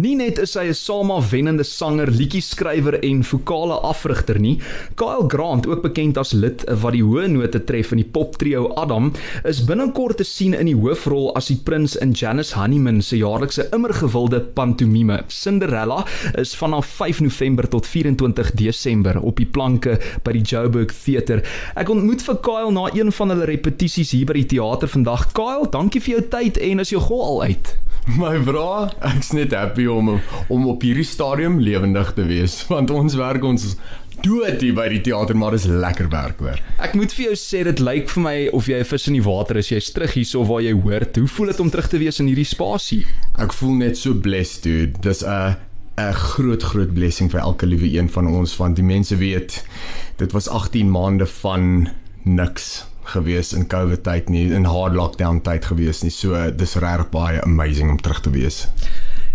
Nie 0.00 0.09
net 0.20 0.38
is 0.42 0.52
hy 0.58 0.66
'n 0.68 0.76
Salma 0.76 1.16
wennende 1.30 1.64
sanger, 1.64 2.10
liedjie-skrywer 2.12 2.98
en 3.00 3.22
vokale 3.24 3.76
afrigter 3.88 4.38
nie, 4.38 4.58
Kyle 5.00 5.24
Grant, 5.28 5.66
ook 5.66 5.82
bekend 5.82 6.18
as 6.20 6.32
lid 6.32 6.64
wat 6.82 6.92
die 6.92 7.02
hoë 7.04 7.28
note 7.32 7.62
tref 7.64 7.92
in 7.92 8.02
die 8.02 8.10
poptrio 8.12 8.68
Adam, 8.76 9.12
is 9.44 9.62
binnekort 9.64 10.18
te 10.20 10.24
sien 10.24 10.54
in 10.54 10.68
die 10.68 10.76
hoofrol 10.76 11.32
as 11.36 11.48
die 11.48 11.56
prins 11.56 11.96
in 11.96 12.12
Janice 12.12 12.54
Honeyman 12.58 13.00
se 13.02 13.16
jaarlikse 13.16 13.68
immergewilde 13.72 14.40
pantomime. 14.40 15.22
Cinderella 15.28 16.04
is 16.36 16.54
vanaf 16.54 16.86
5 17.00 17.20
November 17.20 17.68
tot 17.68 17.86
24 17.86 18.52
Desember 18.52 19.20
op 19.20 19.36
die 19.40 19.48
planke 19.48 19.98
by 20.24 20.32
die 20.32 20.44
Joburg 20.44 20.92
Theater. 20.92 21.40
Ek 21.76 21.88
ontmoet 21.88 22.22
vir 22.22 22.40
Kyle 22.44 22.72
na 22.72 22.90
een 22.92 23.12
van 23.12 23.32
hulle 23.32 23.48
repetisies 23.48 24.12
hier 24.12 24.26
by 24.26 24.36
die 24.42 24.48
teater 24.56 24.88
vandag. 24.88 25.30
Kyle, 25.32 25.70
dankie 25.70 26.00
vir 26.00 26.18
jou 26.18 26.26
tyd 26.28 26.60
en 26.60 26.84
is 26.84 26.92
jou 26.92 27.00
gol 27.00 27.24
al 27.24 27.48
uit? 27.48 27.76
My 28.18 28.38
bra, 28.42 28.90
ek's 29.06 29.30
net 29.36 29.52
happy 29.54 29.84
om 29.90 30.08
om 30.48 30.66
op 30.70 30.82
hierdie 30.82 31.06
stadium 31.06 31.60
lewendig 31.60 32.12
te 32.16 32.26
wees 32.28 32.62
want 32.72 32.90
ons 32.90 33.16
werk 33.20 33.44
ons 33.44 33.76
dood 34.24 34.60
hier 34.60 34.74
by 34.76 34.88
die 34.92 35.00
teater 35.04 35.36
maar 35.38 35.54
dis 35.56 35.66
lekker 35.70 36.10
werk 36.12 36.42
hoor. 36.44 36.60
Ek 36.82 36.94
moet 36.98 37.12
vir 37.16 37.30
jou 37.30 37.36
sê 37.40 37.62
dit 37.68 37.80
lyk 37.80 38.10
vir 38.12 38.24
my 38.24 38.36
of 38.56 38.68
jy 38.68 38.80
'n 38.82 38.90
vis 38.90 39.08
in 39.08 39.16
die 39.16 39.24
water 39.24 39.56
is. 39.56 39.70
Jy's 39.72 39.92
terug 39.96 40.12
hierso 40.18 40.44
waar 40.44 40.62
jy 40.62 40.74
hoort. 40.76 41.16
Hoe 41.16 41.28
voel 41.28 41.52
dit 41.52 41.60
om 41.60 41.70
terug 41.70 41.88
te 41.88 41.98
wees 41.98 42.20
in 42.20 42.28
hierdie 42.28 42.48
spasie? 42.48 43.06
Ek 43.38 43.52
voel 43.52 43.74
net 43.80 43.96
so 43.96 44.14
blessed 44.14 44.62
dude. 44.62 45.00
Dis 45.00 45.22
'n 45.24 45.56
'n 46.00 46.12
groot 46.14 46.62
groot 46.62 46.92
blessing 46.94 47.30
vir 47.30 47.40
elke 47.40 47.66
liewe 47.66 47.88
een 47.98 48.08
van 48.08 48.26
ons 48.26 48.56
want 48.56 48.76
die 48.76 48.84
mense 48.84 49.16
weet 49.16 49.64
dit 50.16 50.32
was 50.32 50.48
18 50.48 50.90
maande 50.90 51.26
van 51.26 51.88
niks 52.24 52.84
gewees 53.10 53.52
in 53.52 53.66
COVID 53.66 54.02
tyd 54.06 54.28
nie 54.28 54.46
in 54.54 54.64
hard 54.64 54.94
lockdown 54.94 55.40
tyd 55.40 55.64
gewees 55.64 56.02
nie. 56.02 56.12
So 56.14 56.50
dis 56.50 56.76
regtig 56.80 57.10
baie 57.10 57.42
amazing 57.42 57.90
om 57.90 58.00
terug 58.00 58.20
te 58.20 58.30
wees. 58.30 58.66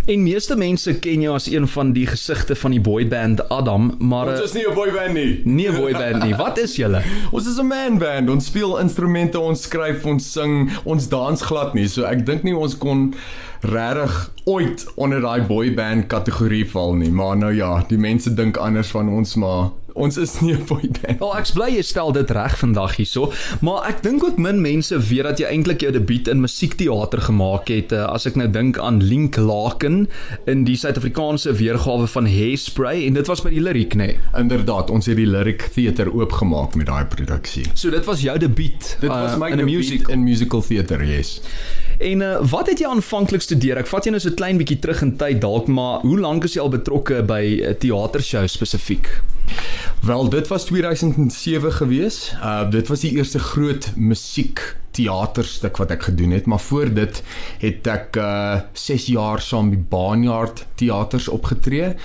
En 0.06 0.22
meeste 0.22 0.54
mense 0.56 0.92
ken 1.02 1.22
jou 1.26 1.32
as 1.34 1.48
een 1.50 1.66
van 1.68 1.90
die 1.96 2.06
gesigte 2.06 2.54
van 2.56 2.76
die 2.76 2.82
boyband 2.82 3.40
Adam, 3.50 3.88
maar 4.00 4.28
Ons 4.30 4.42
is 4.44 4.54
nie 4.54 4.66
'n 4.70 4.74
boyband 4.76 5.14
nie. 5.14 5.42
nie 5.46 5.68
'n 5.68 5.76
boyband 5.76 6.24
nie. 6.24 6.36
Wat 6.36 6.58
is 6.60 6.76
julle? 6.76 7.02
Ons 7.32 7.48
is 7.48 7.58
'n 7.58 7.66
man 7.68 7.98
band. 7.98 8.30
Ons 8.30 8.46
speel 8.46 8.78
instrumente, 8.80 9.40
ons 9.40 9.62
skryf, 9.62 10.06
ons 10.06 10.32
sing, 10.32 10.70
ons 10.84 11.08
dans 11.10 11.42
glad 11.42 11.74
nie. 11.74 11.88
So 11.88 12.04
ek 12.04 12.26
dink 12.26 12.44
nie 12.44 12.56
ons 12.56 12.78
kon 12.78 13.14
regtig 13.62 14.32
ooit 14.46 14.86
onder 14.96 15.22
daai 15.22 15.42
boyband 15.42 16.08
kategorie 16.08 16.70
val 16.70 16.94
nie. 16.96 17.10
Maar 17.12 17.38
nou 17.38 17.54
ja, 17.54 17.84
die 17.90 17.98
mense 17.98 18.34
dink 18.34 18.58
anders 18.58 18.88
van 18.88 19.10
ons, 19.10 19.36
maar 19.36 19.72
ons 19.96 20.18
is 20.20 20.34
nie 20.42 20.54
'n 20.54 20.66
boyband. 20.68 21.20
Wel, 21.20 21.36
ek 21.38 21.48
bly 21.56 21.70
jy 21.76 21.82
stel 21.82 22.12
dit 22.12 22.32
reg 22.32 22.58
vandag 22.60 22.96
hierso, 23.00 23.32
maar 23.62 23.88
ek 23.88 24.02
dink 24.04 24.24
ook 24.24 24.38
min 24.38 24.60
mense 24.62 24.98
weet 25.00 25.24
dat 25.24 25.40
jy 25.40 25.46
eintlik 25.48 25.82
jou 25.82 25.92
debuut 25.92 26.28
in 26.28 26.42
musiekteater 26.44 27.22
gemaak 27.22 27.68
het. 27.72 27.92
eh, 27.92 28.04
As 28.06 28.26
ek 28.26 28.36
nou 28.36 28.48
dink 28.52 28.78
aan 28.78 29.00
Link 29.04 29.38
Laken 29.38 30.08
in 30.48 30.64
die 30.66 30.76
Suid-Afrikaanse 30.76 31.54
weergawe 31.54 32.08
van 32.08 32.26
Hairspray 32.28 33.06
en 33.08 33.14
dit 33.14 33.28
was 33.28 33.42
by 33.42 33.50
die 33.50 33.62
Lyric, 33.62 33.94
nê. 33.96 34.06
Nee. 34.06 34.18
Inderdaad, 34.38 34.90
ons 34.90 35.06
het 35.06 35.16
die 35.16 35.26
Lyric 35.26 35.70
Theater 35.74 36.12
oopgemaak 36.14 36.76
met 36.76 36.88
daai 36.88 37.06
produksie. 37.06 37.66
So 37.74 37.90
dit 37.90 38.06
was 38.06 38.22
jou 38.22 38.38
debuut 38.38 38.98
Dit 39.00 39.10
was 39.10 39.32
uh, 39.34 39.38
my 39.40 39.50
in 39.52 39.60
'n 39.60 39.66
musical. 39.66 40.14
in 40.14 40.24
musical 40.24 40.62
theater, 40.62 41.04
yes. 41.06 41.42
En 42.00 42.22
uh, 42.22 42.38
wat 42.52 42.68
het 42.68 42.80
jy 42.80 42.86
aanvanklik 42.88 43.42
studeer? 43.42 43.78
Ek 43.78 43.88
vat 43.88 44.04
jou 44.04 44.12
nou 44.12 44.20
so 44.20 44.30
'n 44.30 44.36
klein 44.36 44.58
bietjie 44.58 44.80
terug 44.80 45.02
in 45.02 45.16
tyd 45.18 45.42
dalk, 45.42 45.68
maar 45.68 46.00
hoe 46.02 46.20
lank 46.20 46.44
is 46.44 46.54
jy 46.54 46.62
al 46.62 46.70
betrokke 46.70 47.24
by 47.24 47.62
'n 47.64 47.76
teatershow 47.80 48.48
spesifiek? 48.48 49.08
Wel, 50.02 50.30
dit 50.30 50.48
was 50.48 50.66
2007 50.66 51.74
gewees. 51.74 52.36
Uh 52.44 52.70
dit 52.70 52.88
was 52.88 53.00
die 53.00 53.12
eerste 53.12 53.40
groot 53.40 53.92
musiek 53.96 54.76
teaterstuk 54.92 55.78
wat 55.78 55.92
ek 55.92 56.04
gedoen 56.04 56.32
het, 56.32 56.46
maar 56.46 56.60
voor 56.60 56.94
dit 56.94 57.24
het 57.60 57.88
ek 57.88 58.16
uh 58.16 58.62
6 58.74 59.06
jaar 59.06 59.42
saam 59.42 59.70
by 59.70 59.80
Barnyard 59.90 60.66
Teaters 60.76 61.28
opgetree. 61.28 61.96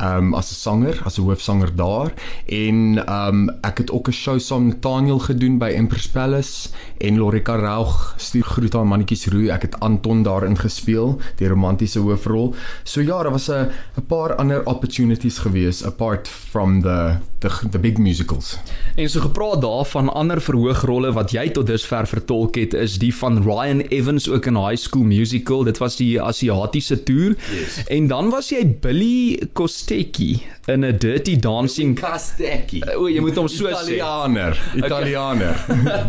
Um 0.00 0.34
as 0.34 0.50
'n 0.50 0.54
sanger, 0.54 1.00
as 1.04 1.18
'n 1.18 1.22
hoofsanger 1.22 1.76
daar 1.76 2.12
en 2.46 3.04
um 3.08 3.50
ek 3.62 3.78
het 3.78 3.90
ook 3.90 4.08
'n 4.08 4.12
show 4.12 4.38
saam 4.38 4.66
met 4.66 4.74
Nathaniel 4.74 5.18
gedoen 5.18 5.58
by 5.58 5.70
Empress 5.74 6.08
Palace 6.08 6.68
en 6.98 7.18
Lorika 7.18 7.56
Raug 7.56 8.14
stuur 8.16 8.44
groet 8.44 8.74
aan 8.74 8.86
mannetjies 8.86 9.26
roe. 9.26 9.50
Ek 9.50 9.62
het 9.62 9.80
Anton 9.80 10.22
daarin 10.22 10.58
gespeel, 10.58 11.18
die 11.36 11.48
romantiese 11.48 11.98
hoofrol. 11.98 12.54
So 12.84 13.00
ja, 13.00 13.22
daar 13.22 13.32
was 13.32 13.48
'n 13.48 13.70
'n 13.96 14.06
paar 14.06 14.34
ander 14.34 14.66
opportunities 14.66 15.38
gewees 15.38 15.84
apart 15.84 16.28
from 16.28 16.82
the 16.82 17.16
the 17.38 17.68
the 17.70 17.78
big 17.78 17.98
musicals. 17.98 18.58
En 18.94 19.08
so 19.10 19.20
gepraat 19.20 19.60
daarvan 19.60 20.12
ander 20.12 20.40
verhoogrolle 20.42 21.12
wat 21.12 21.30
jy 21.30 21.50
tot 21.50 21.66
dusver 21.66 22.06
vertolk 22.06 22.56
het 22.58 22.74
is 22.74 22.98
die 22.98 23.14
van 23.14 23.42
Ryan 23.42 23.80
Evans 23.80 24.28
ook 24.28 24.46
in 24.46 24.56
High 24.56 24.76
School 24.80 25.04
Musical. 25.04 25.64
Dit 25.64 25.78
was 25.78 25.96
die 25.96 26.22
Asiatiese 26.22 27.02
toer. 27.02 27.36
Yes. 27.52 27.84
En 27.86 28.06
dan 28.06 28.30
was 28.30 28.48
jy 28.48 28.64
Billy 28.80 29.38
Costecchi 29.88 30.42
in 30.66 30.84
'n 30.84 30.98
Dirty 30.98 31.36
Dancing. 31.36 31.94
Castecchi. 31.96 32.82
O, 32.96 33.08
jy 33.08 33.20
moet 33.20 33.36
hom 33.36 33.48
so 33.48 33.64
sê. 33.64 33.96
Italianer, 33.96 34.58
Italianer. 34.76 35.56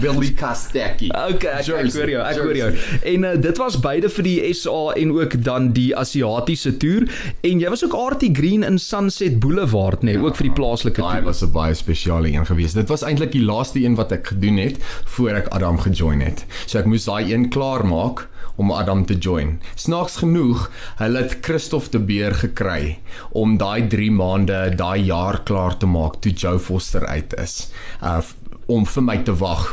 Billy 0.01 0.33
Castecchi. 0.35 1.07
Okay, 1.07 1.47
ek, 1.47 1.61
ek 1.61 1.65
Jersey, 1.65 2.01
hoor 2.01 2.11
jou, 2.11 2.23
ek 2.27 2.41
hoor 2.43 2.57
jou. 2.59 2.69
En 3.13 3.23
uh, 3.23 3.31
dit 3.39 3.61
was 3.61 3.77
beide 3.79 4.09
vir 4.11 4.27
die 4.27 4.53
SA 4.53 4.93
en 4.99 5.13
ook 5.15 5.37
dan 5.43 5.71
die 5.71 5.95
Asiatiese 5.95 6.75
toer 6.77 7.07
en 7.41 7.63
jy 7.63 7.71
was 7.71 7.85
ook 7.87 7.95
Artie 7.95 8.33
Green 8.35 8.65
in 8.67 8.79
Sunset 8.79 9.39
Boulevard 9.39 10.03
nê, 10.03 10.17
nee, 10.17 10.23
ook 10.25 10.35
vir 10.35 10.49
die 10.49 10.55
plaaslike 10.59 10.99
Daai 10.99 11.21
toer. 11.21 11.29
was 11.29 11.43
'n 11.43 11.51
baie 11.55 11.73
spesiale 11.73 12.27
een 12.33 12.45
geweest. 12.45 12.75
Dit 12.75 12.91
was 12.91 13.03
eintlik 13.07 13.31
die 13.31 13.45
laaste 13.45 13.79
een 13.79 13.95
wat 13.95 14.11
ek 14.11 14.33
gedoen 14.35 14.57
het 14.59 14.75
voor 15.15 15.39
ek 15.39 15.47
Adam 15.55 15.79
gejoin 15.79 16.19
het. 16.19 16.43
So 16.65 16.79
ek 16.79 16.85
moes 16.85 17.07
daai 17.07 17.31
een 17.31 17.47
klaar 17.49 17.85
maak 17.87 18.27
om 18.55 18.71
Adam 18.71 19.05
te 19.05 19.17
join. 19.17 19.59
Snaaks 19.75 20.19
genoeg, 20.23 20.67
hulle 20.99 21.23
het 21.23 21.37
Christof 21.41 21.89
de 21.89 21.99
Beer 21.99 22.35
gekry 22.35 22.99
om 23.31 23.57
daai 23.57 23.87
3 23.87 24.11
maande, 24.11 24.59
daai 24.75 25.03
jaar 25.05 25.41
klaar 25.43 25.77
te 25.77 25.87
maak 25.87 26.19
toe 26.21 26.31
Joe 26.31 26.59
Foster 26.59 27.05
uit 27.07 27.33
is. 27.39 27.71
Uh 28.03 28.21
om 28.69 28.83
vir 28.85 29.01
my 29.01 29.15
te 29.25 29.33
wag 29.33 29.63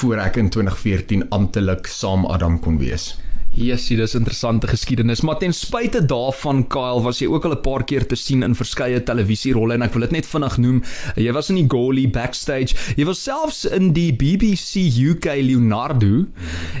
voor 0.00 0.18
ek 0.18 0.40
in 0.40 0.48
2014 0.50 1.28
amptelik 1.30 1.86
saam 1.86 2.26
Adam 2.26 2.56
kon 2.58 2.80
wees. 2.82 3.12
Jessie, 3.58 3.96
dis 3.98 4.14
interessante 4.14 4.68
geskiedenis, 4.70 5.24
maar 5.26 5.38
ten 5.40 5.52
spyte 5.56 6.04
daarvan 6.06 6.60
Kyle 6.70 7.02
was 7.02 7.18
jy 7.18 7.26
ook 7.26 7.44
al 7.44 7.56
'n 7.56 7.62
paar 7.62 7.82
keer 7.84 8.06
te 8.06 8.14
sien 8.14 8.42
in 8.42 8.54
verskeie 8.54 9.02
televisierolle 9.02 9.74
en 9.74 9.82
ek 9.82 9.92
wil 9.94 10.06
dit 10.06 10.12
net 10.12 10.26
vinnig 10.26 10.58
noem. 10.58 10.82
Jy 11.16 11.32
was 11.32 11.50
in 11.50 11.56
die 11.56 11.66
Goalie 11.66 12.08
backstage. 12.08 12.76
Jy 12.96 13.04
was 13.04 13.22
selfs 13.22 13.64
in 13.64 13.92
die 13.92 14.12
BBC 14.12 14.86
UK 15.10 15.24
Leonardo. 15.42 16.26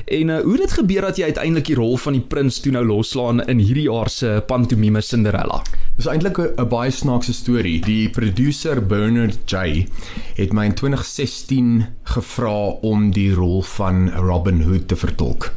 En 0.06 0.28
uh, 0.28 0.40
hoe 0.40 0.52
het 0.52 0.60
dit 0.60 0.72
gebeur 0.72 1.02
dat 1.02 1.16
jy 1.16 1.24
uiteindelik 1.24 1.66
die 1.66 1.74
rol 1.74 1.96
van 1.96 2.12
die 2.12 2.22
prins 2.22 2.60
toe 2.60 2.72
nou 2.72 2.84
loslaan 2.84 3.40
in 3.48 3.58
hierdie 3.58 3.88
jaar 3.90 4.08
se 4.08 4.42
pantomime 4.46 5.00
Cinderella? 5.00 5.62
Dis 5.96 6.06
eintlik 6.06 6.38
'n 6.38 6.68
baie 6.68 6.90
snaakse 6.90 7.32
storie. 7.32 7.80
Die 7.80 8.08
producer 8.08 8.78
Bernard 8.86 9.50
J 9.50 9.88
het 10.36 10.52
my 10.52 10.64
in 10.64 10.74
2016 10.74 11.86
gevra 12.04 12.78
om 12.86 13.10
die 13.10 13.34
rol 13.34 13.62
van 13.62 14.08
Robin 14.14 14.62
Hood 14.62 14.88
te 14.88 14.96
vertolk. 14.96 15.52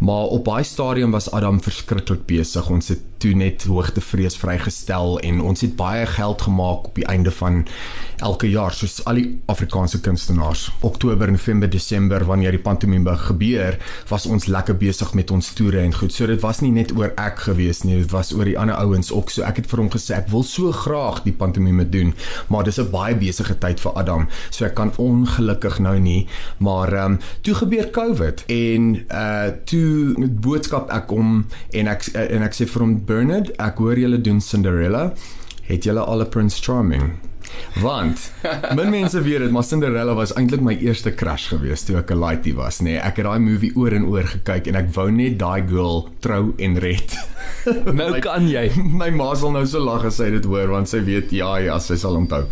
Maar 0.00 0.32
op 0.32 0.44
daai 0.62 0.70
stadium 0.70 1.10
was 1.10 1.28
Adam 1.32 1.58
verskriklik 1.60 2.22
besig. 2.26 2.68
Ons 2.70 2.92
het 2.92 3.00
toe 3.22 3.34
net 3.38 3.62
hoogtevrees 3.70 4.36
vrygestel 4.40 5.20
en 5.22 5.40
ons 5.40 5.60
het 5.62 5.76
baie 5.78 6.06
geld 6.10 6.42
gemaak 6.42 6.90
op 6.90 6.98
die 6.98 7.06
einde 7.06 7.30
van 7.30 7.62
elke 8.22 8.48
jaar 8.50 8.74
soos 8.74 9.00
al 9.10 9.18
die 9.18 9.26
Afrikaanse 9.50 10.00
kunstenaars. 10.02 10.68
Oktober, 10.86 11.30
November, 11.30 11.70
Desember 11.70 12.24
wanneer 12.26 12.54
die 12.54 12.62
pantomime 12.62 13.14
gebeur, 13.18 13.78
was 14.10 14.26
ons 14.30 14.46
lekker 14.46 14.76
besig 14.78 15.12
met 15.18 15.30
ons 15.34 15.52
toere 15.58 15.82
en 15.82 15.94
goed. 15.94 16.14
So 16.14 16.28
dit 16.30 16.40
was 16.42 16.62
nie 16.62 16.72
net 16.74 16.94
oor 16.96 17.12
ek 17.20 17.44
gewees 17.48 17.82
nie, 17.86 17.98
dit 18.02 18.14
was 18.14 18.32
oor 18.36 18.46
die 18.48 18.56
ander 18.58 18.78
ouens 18.78 19.10
ook. 19.12 19.30
So 19.32 19.46
ek 19.46 19.62
het 19.62 19.70
vir 19.70 19.82
hom 19.82 19.90
gesê 19.92 20.16
ek 20.18 20.30
wil 20.32 20.46
so 20.46 20.72
graag 20.76 21.22
die 21.26 21.34
pantomime 21.34 21.86
doen, 21.88 22.14
maar 22.48 22.64
dis 22.64 22.78
'n 22.78 22.90
baie 22.90 23.16
besige 23.18 23.58
tyd 23.58 23.80
vir 23.80 23.92
Adam. 23.98 24.28
So 24.50 24.64
ek 24.64 24.74
kan 24.74 24.92
ongelukkig 24.96 25.78
nou 25.78 25.98
nie, 25.98 26.26
maar 26.58 26.92
ehm 26.92 27.12
um, 27.12 27.18
toe 27.42 27.54
gebeur 27.54 27.90
COVID 27.90 28.44
en 28.46 29.06
uh 29.10 29.50
toe 29.64 30.14
boodskap 30.28 30.90
ek 30.90 31.10
hom 31.10 31.46
en 31.72 31.88
ek 31.88 32.06
en 32.14 32.42
ek 32.42 32.54
sê 32.54 32.66
vir 32.66 32.82
hom 32.82 32.94
Bernard, 33.12 33.50
ek 33.60 33.80
hoor 33.82 33.98
julle 34.00 34.16
doen 34.24 34.38
Cinderella. 34.40 35.02
Het 35.68 35.84
julle 35.84 36.00
al 36.00 36.24
'n 36.24 36.28
Prince 36.32 36.62
Charming? 36.64 37.12
Want 37.80 38.30
min 38.74 38.90
mense 38.90 39.22
weet 39.22 39.38
dit, 39.38 39.50
maar 39.50 39.64
Cinderella 39.64 40.14
was 40.14 40.34
eintlik 40.36 40.60
my 40.60 40.76
eerste 40.76 41.14
crush 41.14 41.48
geweest 41.52 41.86
toe 41.86 41.96
ek 42.02 42.10
'n 42.12 42.20
laaitie 42.20 42.54
was, 42.54 42.80
nê. 42.80 42.92
Nee, 42.92 42.98
ek 43.00 43.16
het 43.16 43.26
daai 43.26 43.38
movie 43.40 43.72
oor 43.76 43.92
en 43.92 44.04
oor 44.04 44.26
gekyk 44.28 44.66
en 44.66 44.76
ek 44.76 44.92
wou 44.94 45.10
net 45.10 45.38
daai 45.38 45.62
girl 45.68 46.08
trou 46.20 46.52
en 46.58 46.78
red. 46.78 47.16
Nou 47.98 48.18
kan 48.22 48.46
jy. 48.50 48.64
My 48.98 49.10
ma 49.14 49.28
sal 49.38 49.52
nou 49.54 49.62
so 49.66 49.82
lag 49.82 50.04
as 50.08 50.16
sy 50.18 50.28
dit 50.34 50.46
hoor 50.50 50.72
want 50.72 50.90
sy 50.90 50.98
weet 51.06 51.30
ja 51.34 51.50
ja, 51.62 51.76
sy 51.82 51.96
sal 52.00 52.16
onthou. 52.18 52.42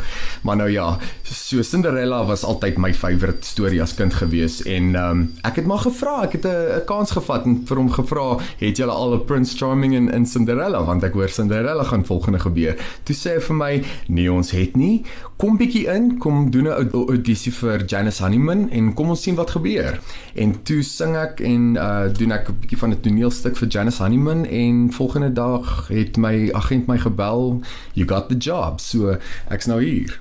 Maar 0.47 0.61
nou 0.63 0.69
ja, 0.71 0.87
so 1.27 1.65
Cinderella 1.67 2.21
was 2.29 2.45
altyd 2.47 2.79
my 2.83 2.93
favourite 2.95 3.47
storie 3.47 3.81
as 3.83 3.95
kind 3.99 4.15
gewees 4.15 4.61
en 4.67 4.95
ehm 4.95 5.11
um, 5.11 5.25
ek 5.47 5.61
het 5.61 5.69
maar 5.71 5.83
gevra, 5.83 6.15
ek 6.27 6.39
het 6.39 6.47
'n 6.47 6.79
'n 6.79 6.85
kans 6.87 7.15
gevat 7.17 7.47
en 7.47 7.61
vir 7.67 7.77
hom 7.83 7.91
gevra, 7.91 8.39
het 8.59 8.79
julle 8.79 8.93
al 8.93 9.15
'n 9.15 9.25
Prince 9.27 9.57
Charming 9.59 9.95
in 9.95 10.11
in 10.11 10.27
Cinderella 10.27 10.85
want 10.85 11.05
ek 11.05 11.15
hoor 11.15 11.29
Cinderella 11.29 11.85
gaan 11.85 12.05
volgende 12.05 12.39
gebeur. 12.39 12.77
Toe 13.05 13.17
sê 13.17 13.35
hy 13.35 13.41
vir 13.41 13.57
my, 13.57 13.73
nee 14.09 14.33
ons 14.33 14.51
het 14.51 14.77
nie 14.77 14.90
nie. 14.91 15.03
Kom 15.41 15.57
bietjie 15.61 15.87
in, 15.89 16.19
kom 16.19 16.51
doen 16.51 16.69
'n 16.69 16.91
audisie 16.93 17.53
vir 17.53 17.85
Janice 17.87 18.23
Honeyman 18.23 18.69
en 18.71 18.93
kom 18.95 19.11
ons 19.11 19.23
sien 19.23 19.35
wat 19.35 19.51
gebeur. 19.57 20.01
En 20.35 20.63
toe 20.63 20.83
sing 20.83 21.17
ek 21.17 21.41
en 21.41 21.77
uh 21.77 22.09
doen 22.13 22.33
ek 22.33 22.49
'n 22.49 22.59
bietjie 22.61 22.79
van 22.79 22.91
'n 22.91 23.01
toneelstuk 23.01 23.57
vir 23.57 23.69
Janice 23.69 24.03
Honeyman 24.03 24.45
en 24.45 24.93
volgende 24.93 25.33
dag 25.33 25.89
het 25.89 26.17
my 26.17 26.51
agent 26.53 26.87
my 26.87 26.99
gebel, 26.99 27.61
you 27.95 28.07
got 28.07 28.29
the 28.29 28.37
job. 28.37 28.81
So 28.81 29.17
ek's 29.49 29.67
nou 29.67 29.83
hier. 29.83 30.21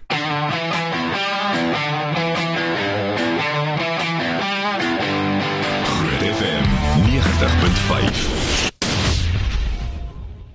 Groot 6.00 6.24
FM 6.38 6.64
90.5 7.06 8.29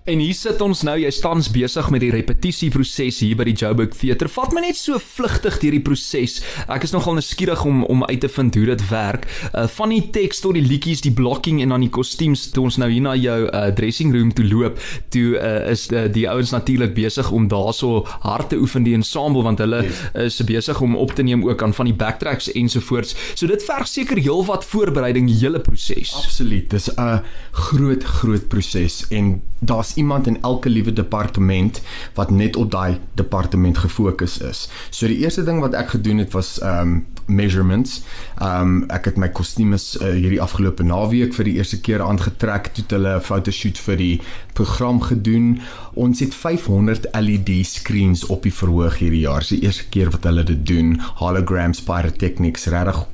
En 0.05 0.21
hier 0.21 0.37
sit 0.37 0.61
ons 0.61 0.83
nou, 0.85 0.99
jy 1.01 1.09
staans 1.17 1.47
besig 1.49 1.87
met 1.89 2.03
die 2.05 2.11
repetisieproses 2.13 3.23
hier 3.25 3.39
by 3.41 3.47
die 3.49 3.55
Joburg 3.57 3.95
Theater. 3.97 4.29
Vat 4.29 4.53
my 4.53 4.61
net 4.61 4.77
so 4.77 4.99
vlugtig 5.01 5.55
deur 5.63 5.73
die 5.73 5.81
proses. 5.81 6.43
Ek 6.69 6.83
is 6.85 6.93
nogal 6.93 7.17
nuuskierig 7.17 7.63
om 7.65 7.79
om 7.89 8.05
uit 8.05 8.21
te 8.21 8.29
vind 8.29 8.59
hoe 8.61 8.67
dit 8.69 8.85
werk. 8.91 9.25
Uh 9.57 9.65
van 9.79 9.95
die 9.95 10.03
teks 10.13 10.43
tot 10.45 10.59
die 10.59 10.65
liedjies, 10.67 11.01
die 11.07 11.15
blocking 11.17 11.63
en 11.65 11.73
dan 11.73 11.87
die 11.87 11.89
kostuums 11.89 12.43
toe 12.53 12.67
ons 12.69 12.77
nou 12.83 12.91
hier 12.93 13.07
na 13.07 13.15
jou 13.17 13.39
uh 13.47 13.63
dressing 13.79 14.13
room 14.13 14.35
toe 14.37 14.45
loop, 14.45 14.77
toe 15.15 15.39
uh 15.39 15.73
is 15.73 15.87
uh, 15.89 16.05
die 16.13 16.27
ouens 16.29 16.53
natuurlik 16.53 16.93
besig 16.93 17.33
om 17.33 17.49
daarso 17.49 18.05
hard 18.27 18.53
te 18.53 18.61
oefen 18.61 18.85
die 18.85 18.93
ensemble 18.99 19.47
want 19.49 19.65
hulle 19.65 19.87
yes. 19.87 20.05
is 20.27 20.39
besig 20.45 20.85
om 20.85 21.01
op 21.01 21.17
te 21.17 21.25
neem 21.25 21.47
ook 21.49 21.65
aan 21.65 21.73
van 21.73 21.89
die 21.89 21.97
backtracks 21.97 22.51
ensovoorts. 22.53 23.17
So 23.33 23.49
dit 23.49 23.65
verg 23.65 23.89
seker 23.89 24.21
heelwat 24.21 24.69
voorbereiding 24.69 25.33
die 25.33 25.41
hele 25.41 25.65
proses. 25.65 26.13
Absoluut. 26.21 26.69
Dis 26.77 26.93
'n 26.93 27.25
groot 27.57 28.05
groot 28.21 28.49
proses 28.53 29.07
en 29.09 29.41
daar's 29.67 29.95
iemand 29.95 30.27
in 30.27 30.39
elke 30.43 30.69
liewe 30.69 30.93
departement 30.93 31.83
wat 32.15 32.31
net 32.31 32.57
op 32.57 32.71
daai 32.71 32.99
departement 33.15 33.79
gefokus 33.79 34.39
is. 34.39 34.69
So 34.91 35.07
die 35.07 35.19
eerste 35.23 35.45
ding 35.45 35.61
wat 35.61 35.75
ek 35.75 35.97
gedoen 35.97 36.19
het 36.23 36.33
was 36.33 36.57
um 36.63 37.05
measurements. 37.27 38.03
Um 38.43 38.85
ek 38.93 39.09
het 39.09 39.17
my 39.21 39.31
kostuums 39.33 39.95
uh, 40.01 40.11
hierdie 40.13 40.43
afgelope 40.43 40.85
naweek 40.85 41.35
vir 41.37 41.49
die 41.49 41.57
eerste 41.57 41.81
keer 41.81 42.05
aangetrek 42.05 42.73
toe 42.75 42.85
hulle 42.97 43.17
'n 43.17 43.25
fotoshoot 43.25 43.79
vir 43.87 43.97
die 43.97 44.21
program 44.53 45.01
gedoen. 45.01 45.61
Ons 45.95 46.21
het 46.21 46.35
500 46.35 47.09
LED 47.13 47.67
screens 47.67 48.27
op 48.27 48.43
die 48.43 48.53
verhoog 48.53 48.99
hierdie 48.99 49.25
jaar. 49.25 49.41
Dis 49.41 49.57
die 49.57 49.65
eerste 49.65 49.89
keer 49.89 50.11
wat 50.11 50.25
hulle 50.25 50.45
dit 50.45 50.67
doen. 50.67 51.01
Holograms 51.21 51.81
pyrotechnics 51.81 52.67
regtig 52.67 53.07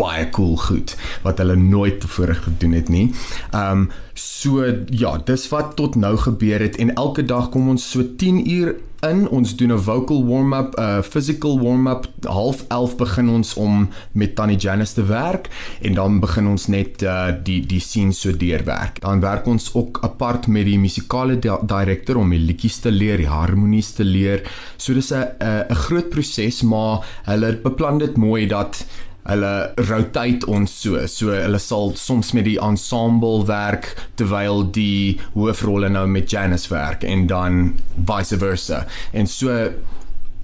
baie 0.00 0.28
cool 0.34 0.56
goed 0.56 0.96
wat 1.24 1.38
hulle 1.42 1.56
nooit 1.60 2.00
tevore 2.00 2.34
gedoen 2.34 2.76
het 2.78 2.88
nie. 2.88 3.06
Um, 3.54 3.88
so 4.14 4.64
ja, 4.90 5.16
dis 5.24 5.48
wat 5.52 5.76
tot 5.76 5.96
nou 6.00 6.16
gebeur 6.16 6.60
het 6.60 6.78
en 6.80 6.94
elke 6.94 7.24
dag 7.24 7.50
kom 7.54 7.68
ons 7.72 7.90
so 7.92 8.04
10 8.16 8.44
uur 8.50 8.76
in. 9.06 9.28
Ons 9.28 9.56
doen 9.56 9.72
'n 9.72 9.78
vocal 9.78 10.24
warm-up, 10.26 10.78
'n 10.78 11.02
physical 11.02 11.60
warm-up. 11.60 12.08
Half 12.22 12.64
11 12.68 12.96
begin 12.96 13.28
ons 13.28 13.54
om 13.54 13.88
met 14.12 14.34
Tannie 14.34 14.56
Janice 14.56 14.94
te 14.94 15.04
werk 15.04 15.48
en 15.80 15.94
dan 15.94 16.20
begin 16.20 16.46
ons 16.46 16.66
net 16.66 17.02
uh, 17.02 17.32
die 17.42 17.66
die 17.66 17.80
scene 17.80 18.12
so 18.12 18.36
deurwerk. 18.36 19.00
Dan 19.00 19.20
werk 19.20 19.46
ons 19.46 19.74
ook 19.74 19.98
apart 20.02 20.46
met 20.46 20.64
die 20.64 20.78
musikale 20.78 21.38
di 21.38 21.50
director 21.62 22.16
om 22.16 22.30
die 22.30 22.38
liedjies 22.38 22.78
te 22.78 22.90
leer, 22.90 23.16
die 23.16 23.26
harmonies 23.26 23.92
te 23.92 24.04
leer. 24.04 24.42
So 24.76 24.94
dis 24.94 25.12
'n 25.12 25.24
'n 25.68 25.74
groot 25.74 26.08
proses, 26.08 26.62
maar 26.62 27.06
hulle 27.24 27.56
beplan 27.62 27.98
dit 27.98 28.16
mooi 28.16 28.46
dat 28.46 28.84
hulle 29.28 29.52
rotate 29.90 30.48
ons 30.50 30.72
so. 30.82 31.00
So 31.10 31.34
hulle 31.34 31.60
sal 31.62 31.94
soms 32.00 32.32
met 32.36 32.46
die 32.48 32.58
ensemble 32.62 33.44
werk 33.50 33.92
terwyl 34.20 34.64
die 34.74 35.18
hoofrolle 35.36 35.90
nou 35.92 36.06
met 36.10 36.30
Janice 36.32 36.70
werk 36.72 37.04
en 37.06 37.26
dan 37.30 37.62
vice 38.08 38.38
versa. 38.40 38.84
En 39.12 39.28
so 39.30 39.56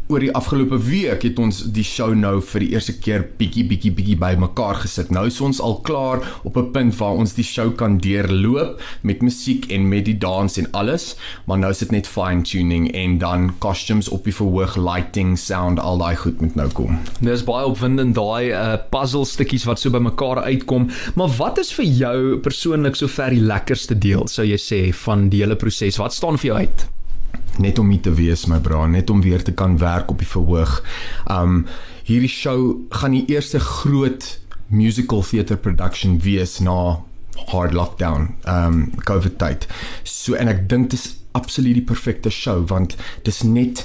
oor 0.07 0.23
die 0.23 0.31
afgelope 0.39 0.79
week 0.87 1.25
het 1.27 1.39
ons 1.43 1.65
die 1.75 1.85
show 1.87 2.13
nou 2.15 2.37
vir 2.53 2.63
die 2.63 2.69
eerste 2.77 2.95
keer 3.03 3.25
bietjie 3.41 3.65
bietjie 3.67 3.91
bietjie 3.97 4.19
bymekaar 4.21 4.79
gesit. 4.85 5.11
Nou 5.15 5.25
is 5.27 5.41
ons 5.43 5.59
al 5.63 5.81
klaar 5.87 6.23
op 6.47 6.57
'n 6.57 6.71
punt 6.73 6.95
waar 6.99 7.19
ons 7.19 7.35
die 7.35 7.45
show 7.45 7.75
kan 7.75 7.99
deurloop 7.99 8.81
met 9.03 9.23
musiek 9.23 9.67
en 9.71 9.89
met 9.89 10.05
die 10.05 10.19
dans 10.19 10.59
en 10.59 10.69
alles, 10.73 11.17
maar 11.47 11.59
nou 11.59 11.71
is 11.71 11.79
dit 11.79 11.91
net 11.91 12.07
fine 12.07 12.43
tuning 12.43 12.93
en 12.95 13.19
dan 13.19 13.55
costumes 13.59 14.09
op 14.09 14.25
die 14.25 14.35
verhoog, 14.35 14.77
lighting, 14.77 15.39
sound, 15.39 15.81
al 15.81 15.99
daai 15.99 16.17
goed 16.17 16.41
moet 16.41 16.55
nou 16.55 16.69
kom. 16.69 16.99
Dis 17.21 17.45
baie 17.45 17.67
opwindend 17.67 18.15
daai 18.15 18.53
uh, 18.53 18.77
puzzle 18.91 19.25
stukkies 19.25 19.65
wat 19.65 19.81
so 19.81 19.91
bymekaar 19.91 20.43
uitkom, 20.47 20.91
maar 21.15 21.29
wat 21.29 21.59
is 21.59 21.73
vir 21.73 21.85
jou 21.85 22.39
persoonlik 22.39 22.95
sover 22.95 23.31
die 23.31 23.41
lekkerste 23.41 23.99
deel, 23.99 24.29
sou 24.29 24.47
jy 24.47 24.59
sê, 24.59 24.93
van 24.95 25.29
die 25.29 25.43
hele 25.43 25.57
proses? 25.57 25.99
Wat 25.99 26.15
staan 26.15 26.39
vir 26.39 26.47
jou 26.47 26.59
uit? 26.59 26.96
Net 27.63 27.79
om 27.79 27.91
hier 27.91 28.03
te 28.05 28.15
wees 28.15 28.47
my 28.51 28.59
bra, 28.63 28.85
net 28.87 29.11
om 29.11 29.23
weer 29.25 29.43
te 29.43 29.55
kan 29.57 29.79
werk 29.79 30.11
op 30.11 30.23
die 30.23 30.29
verhoog. 30.29 30.81
Um 31.31 31.65
hierdie 32.07 32.31
show 32.31 32.77
gaan 32.95 33.17
die 33.17 33.27
eerste 33.35 33.59
groot 33.61 34.37
musical 34.71 35.23
theater 35.27 35.57
production 35.57 36.21
wees 36.23 36.59
na 36.63 37.03
hard 37.51 37.75
lockdown, 37.77 38.35
um 38.49 38.93
COVID 39.05 39.39
tyd. 39.39 39.67
So 40.05 40.39
en 40.39 40.49
ek 40.53 40.67
dink 40.71 40.91
dit 40.91 40.99
is 41.01 41.17
absoluut 41.37 41.77
die 41.77 41.87
perfekte 41.87 42.33
show 42.33 42.63
want 42.71 42.97
dis 43.29 43.43
net 43.45 43.85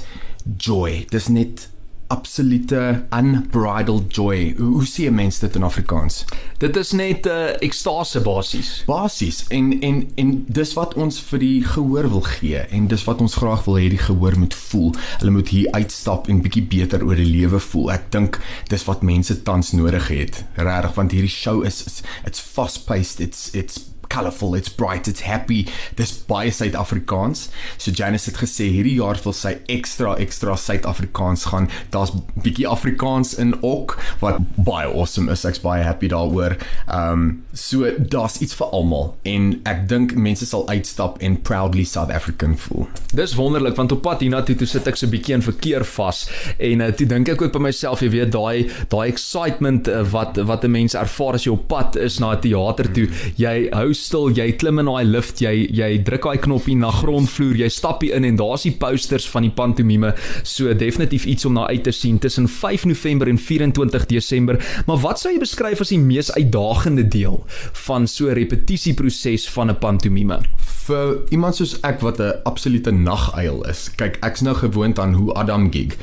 joy. 0.56 1.04
Dis 1.12 1.28
net 1.28 1.68
absolute 2.12 3.04
unbridled 3.10 4.14
joy. 4.14 4.54
Hoe, 4.58 4.72
hoe 4.76 4.86
sê 4.86 5.08
'n 5.08 5.14
mens 5.14 5.38
dit 5.38 5.54
in 5.56 5.62
Afrikaans? 5.62 6.24
Dit 6.58 6.76
is 6.76 6.92
net 6.92 7.24
'n 7.24 7.28
uh, 7.28 7.48
eh, 7.48 7.56
ekstase 7.68 8.20
basies. 8.20 8.82
Basies 8.86 9.44
en 9.48 9.80
en 9.80 10.10
en 10.14 10.44
dis 10.48 10.72
wat 10.72 10.94
ons 10.94 11.20
vir 11.20 11.38
die 11.38 11.64
gehoor 11.64 12.08
wil 12.10 12.20
gee 12.20 12.58
en 12.58 12.86
dis 12.86 13.04
wat 13.04 13.20
ons 13.20 13.34
graag 13.34 13.64
wil 13.64 13.78
hê 13.78 13.88
die 13.88 14.04
gehoor 14.08 14.38
moet 14.38 14.54
voel. 14.54 14.94
Hulle 15.18 15.30
moet 15.30 15.48
hier 15.48 15.70
uitstap 15.72 16.28
en 16.28 16.42
bietjie 16.42 16.66
beter 16.66 17.04
oor 17.04 17.16
die 17.16 17.32
lewe 17.38 17.60
voel. 17.60 17.92
Ek 17.92 18.10
dink 18.10 18.40
dis 18.68 18.84
wat 18.84 19.02
mense 19.02 19.42
tans 19.42 19.72
nodig 19.72 20.08
het. 20.08 20.44
Regtig 20.54 20.94
want 20.94 21.12
hierdie 21.12 21.36
show 21.42 21.64
is 21.64 22.02
it's 22.26 22.40
fast 22.40 22.84
paced. 22.86 23.20
It's 23.20 23.50
it's 23.54 23.80
colorful, 24.12 24.54
it's 24.54 24.68
bright, 24.68 25.08
it's 25.08 25.24
happy. 25.24 25.66
Dis 25.96 26.12
baie 26.28 26.50
Suid-Afrikaans. 26.52 27.48
So 27.78 27.90
Janice 27.90 28.30
het 28.30 28.40
gesê 28.42 28.68
hierdie 28.74 28.98
jaar 28.98 29.20
wil 29.24 29.34
sy 29.36 29.54
ekstra 29.72 30.14
ekstra 30.22 30.56
Suid-Afrikaans 30.60 31.46
gaan. 31.52 31.70
Daar's 31.94 32.12
bietjie 32.44 32.68
Afrikaans 32.68 33.34
in 33.40 33.54
ook 33.62 33.96
wat 34.20 34.40
baie 34.56 34.90
awesome 34.90 35.32
is. 35.32 35.46
Ek's 35.48 35.62
baie 35.64 35.84
happy 35.86 36.12
daaroor. 36.12 36.58
Ehm 36.88 37.12
um, 37.12 37.30
so 37.52 37.88
daar's 37.98 38.38
iets 38.40 38.56
vir 38.56 38.70
almal 38.72 39.10
en 39.28 39.50
ek 39.68 39.82
dink 39.90 40.14
mense 40.16 40.46
sal 40.48 40.64
uitstap 40.70 41.18
en 41.24 41.36
proudly 41.44 41.84
South 41.88 42.12
African 42.12 42.54
voel. 42.58 42.86
Dis 43.12 43.34
wonderlik 43.36 43.76
want 43.76 43.92
op 43.92 44.02
pad 44.04 44.24
hiernatoe 44.24 44.56
toe 44.58 44.68
sit 44.68 44.88
ek 44.88 44.96
so 44.96 45.10
bietjie 45.12 45.36
in 45.36 45.44
verkeer 45.44 45.84
vas 45.94 46.24
en 46.56 46.84
uh, 46.84 46.88
toe 46.96 47.06
dink 47.08 47.28
ek 47.32 47.44
ook 47.44 47.52
by 47.54 47.62
myself, 47.68 48.02
jy 48.04 48.12
weet 48.14 48.32
daai 48.34 48.68
daai 48.92 49.12
excitement 49.12 49.88
uh, 49.88 50.02
wat 50.14 50.40
wat 50.48 50.64
'n 50.64 50.72
mens 50.72 50.96
ervaar 50.98 51.38
as 51.38 51.46
jy 51.46 51.52
op 51.52 51.68
pad 51.68 51.96
is 51.96 52.18
na 52.20 52.32
'n 52.34 52.40
teater 52.40 52.88
toe. 52.92 53.08
Jy 53.36 53.68
hou 53.72 53.92
stil, 54.02 54.30
jy 54.34 54.50
klim 54.60 54.80
in 54.82 54.90
daai 54.90 55.04
lift, 55.06 55.40
jy 55.42 55.68
jy 55.72 55.90
druk 56.06 56.26
daai 56.28 56.40
knoppie 56.42 56.76
na 56.78 56.90
grondvloer, 56.94 57.56
jy 57.62 57.68
stap 57.72 58.02
hier 58.02 58.16
in 58.18 58.26
en 58.28 58.36
daar's 58.40 58.66
die 58.66 58.74
posters 58.78 59.28
van 59.32 59.46
die 59.46 59.52
pantomime. 59.54 60.12
So 60.44 60.72
definitief 60.74 61.26
iets 61.30 61.46
om 61.48 61.56
na 61.56 61.66
uit 61.70 61.84
te 61.86 61.94
sien 61.94 62.18
tussen 62.22 62.48
5 62.48 62.86
November 62.90 63.30
en 63.30 63.38
24 63.38 64.06
Desember. 64.10 64.58
Maar 64.86 65.02
wat 65.04 65.22
sou 65.22 65.32
jy 65.32 65.40
beskryf 65.42 65.80
as 65.84 65.92
die 65.94 66.00
mees 66.02 66.32
uitdagende 66.34 67.06
deel 67.08 67.42
van 67.86 68.06
so 68.06 68.28
'n 68.28 68.34
repetisieproses 68.34 69.48
van 69.48 69.70
'n 69.70 69.78
pantomime? 69.78 70.40
Vir 70.86 71.22
iemand 71.30 71.56
soos 71.56 71.78
ek 71.82 72.00
wat 72.00 72.20
'n 72.20 72.42
absolute 72.44 72.90
naguil 72.90 73.62
is. 73.68 73.90
Kyk, 73.96 74.18
ek's 74.22 74.40
nou 74.40 74.54
gewoond 74.54 74.98
aan 74.98 75.14
hoe 75.14 75.34
Adam 75.34 75.70
gig. 75.72 75.96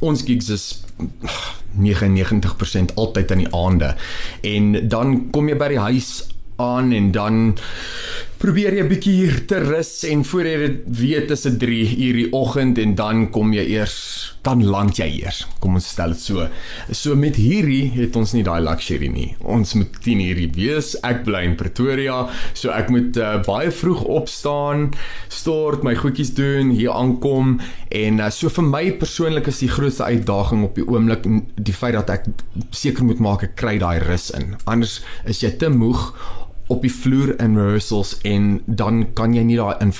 Ons 0.00 0.22
gigs 0.22 0.48
is 0.48 0.84
99% 1.78 2.94
altyd 2.94 3.30
in 3.30 3.38
die 3.38 3.54
aande. 3.54 3.94
En 4.40 4.88
dan 4.88 5.30
kom 5.30 5.48
jy 5.48 5.56
by 5.56 5.68
die 5.68 5.82
huis 5.82 6.33
aan 6.56 6.92
en 6.92 7.10
dan 7.12 7.54
probeer 8.38 8.74
jy 8.76 8.82
'n 8.84 8.88
bietjie 8.88 9.14
hier 9.14 9.46
te 9.46 9.58
rus 9.58 10.04
en 10.04 10.24
voor 10.24 10.44
jy 10.44 10.56
dit 10.66 10.78
weet 11.00 11.30
is 11.30 11.42
dit 11.42 11.58
3 11.58 11.96
uur 12.06 12.16
die 12.20 12.32
oggend 12.32 12.78
en 12.78 12.94
dan 12.94 13.30
kom 13.30 13.52
jy 13.52 13.64
eers 13.64 14.34
dan 14.44 14.64
land 14.64 14.98
jy 15.00 15.06
eers. 15.22 15.46
Kom 15.62 15.78
ons 15.78 15.86
stel 15.88 16.12
dit 16.12 16.20
so. 16.20 16.44
So 16.92 17.16
met 17.16 17.38
hierdie 17.40 17.88
het 17.96 18.16
ons 18.20 18.34
nie 18.36 18.42
daai 18.44 18.60
luxury 18.60 19.08
nie. 19.08 19.30
Ons 19.40 19.72
moet 19.78 19.88
10 20.04 20.20
uur 20.20 20.42
wees. 20.52 20.92
Ek 21.00 21.24
bly 21.24 21.44
in 21.48 21.56
Pretoria, 21.56 22.28
so 22.52 22.68
ek 22.74 22.92
moet 22.92 23.16
uh, 23.16 23.38
baie 23.46 23.72
vroeg 23.72 24.04
opstaan, 24.04 24.90
stort, 25.32 25.82
my 25.82 25.94
goedjies 25.96 26.34
doen, 26.36 26.74
hier 26.76 26.92
aankom 26.92 27.58
en 27.88 28.20
uh, 28.20 28.28
so 28.28 28.52
vir 28.52 28.68
my 28.68 28.84
persoonlik 29.00 29.48
is 29.48 29.62
die 29.64 29.72
grootste 29.72 30.04
uitdaging 30.04 30.64
op 30.68 30.76
die 30.76 30.84
oomblik 30.84 31.24
die 31.56 31.76
feit 31.76 31.96
dat 31.96 32.10
ek 32.10 32.28
seker 32.74 33.08
moet 33.08 33.22
maak 33.24 33.48
ek 33.48 33.56
kry 33.56 33.78
daai 33.80 33.98
rus 34.04 34.28
in. 34.36 34.58
Anders 34.68 35.00
is 35.24 35.40
jy 35.40 35.54
te 35.56 35.72
moeg 35.72 36.10
op 36.66 36.82
die 36.82 36.92
vloer 36.92 37.34
in 37.40 37.56
rehearsals 37.58 38.18
en 38.22 38.62
dan 38.66 39.04
kan 39.14 39.34
jy 39.34 39.42
nie 39.42 39.56
daai 39.56 39.76
inligting 39.80 39.92